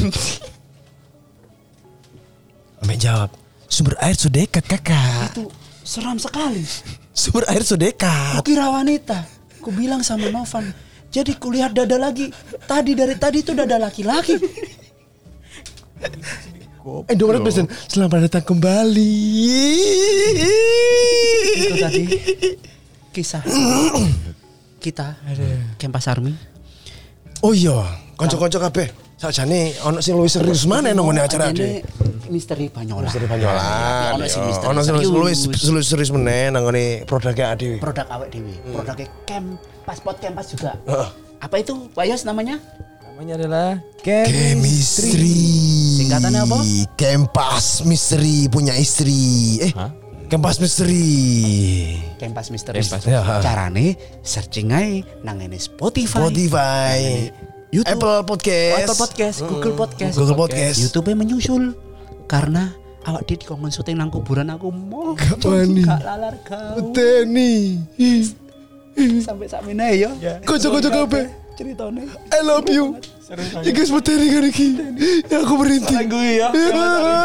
[2.84, 3.30] Ambek jawab.
[3.66, 5.32] Sumber air sudah dekat kakak.
[5.32, 5.48] itu
[5.86, 6.66] seram sekali.
[7.14, 8.42] Sumber air sudah dekat.
[8.42, 9.22] Kukira wanita.
[9.62, 10.74] Ku bilang sama Novan.
[11.14, 12.28] Jadi kulihat dada lagi.
[12.66, 14.34] Tadi dari tadi itu dada laki-laki.
[17.10, 19.14] Indomaret pesan selamat datang kembali.
[21.56, 22.04] itu tadi
[23.10, 23.42] kisah
[24.78, 25.18] kita
[25.82, 26.36] Kempas Army
[27.44, 27.84] Oh iya,
[28.16, 29.05] konco-konco kabeh.
[29.16, 31.70] Sakjane ono sing luwih serius mana nang ngene acara Ini iki.
[32.28, 34.12] misteri Banyola Misteri Banyolan.
[34.12, 35.62] ono sing misteri Ono sing luwih serius.
[35.66, 37.80] luwih serius meneh nang ngene produknya Adi.
[37.80, 41.08] produk awet dewi produknya Kempas Pot Kempas juga Heeh.
[41.38, 42.60] apa itu Pak Yos namanya
[43.08, 43.68] Namanya adalah
[44.04, 45.40] Chemistry.
[45.96, 46.58] Singkatannya apa?
[46.94, 49.56] Kempas misteri punya istri.
[49.58, 49.72] Eh?
[50.28, 51.96] Kempas misteri.
[52.14, 53.08] Kempas misteri Kempas.
[53.08, 53.24] Ya.
[53.40, 56.98] carane searching aja nang ini Spotify Spotify,
[57.68, 57.92] YouTube.
[57.92, 60.76] Apple Podcast, Apple Podcast Google Podcast Google Podcast.
[60.78, 61.74] YouTube menyusul
[62.24, 62.70] karena
[63.02, 65.82] awak dia dikongkon syuting nang kuburan aku mau Gak wani.
[65.82, 67.78] gak lalar kau Teni.
[69.20, 70.10] sampai sampai nih ya
[70.42, 71.24] Kocok-kocok kabeh.
[71.56, 72.98] ceritanya I love you.
[73.58, 74.68] Iki wis materi kan iki.
[75.26, 75.94] Ya aku berhenti.
[76.06, 77.16] gue ya jumpa.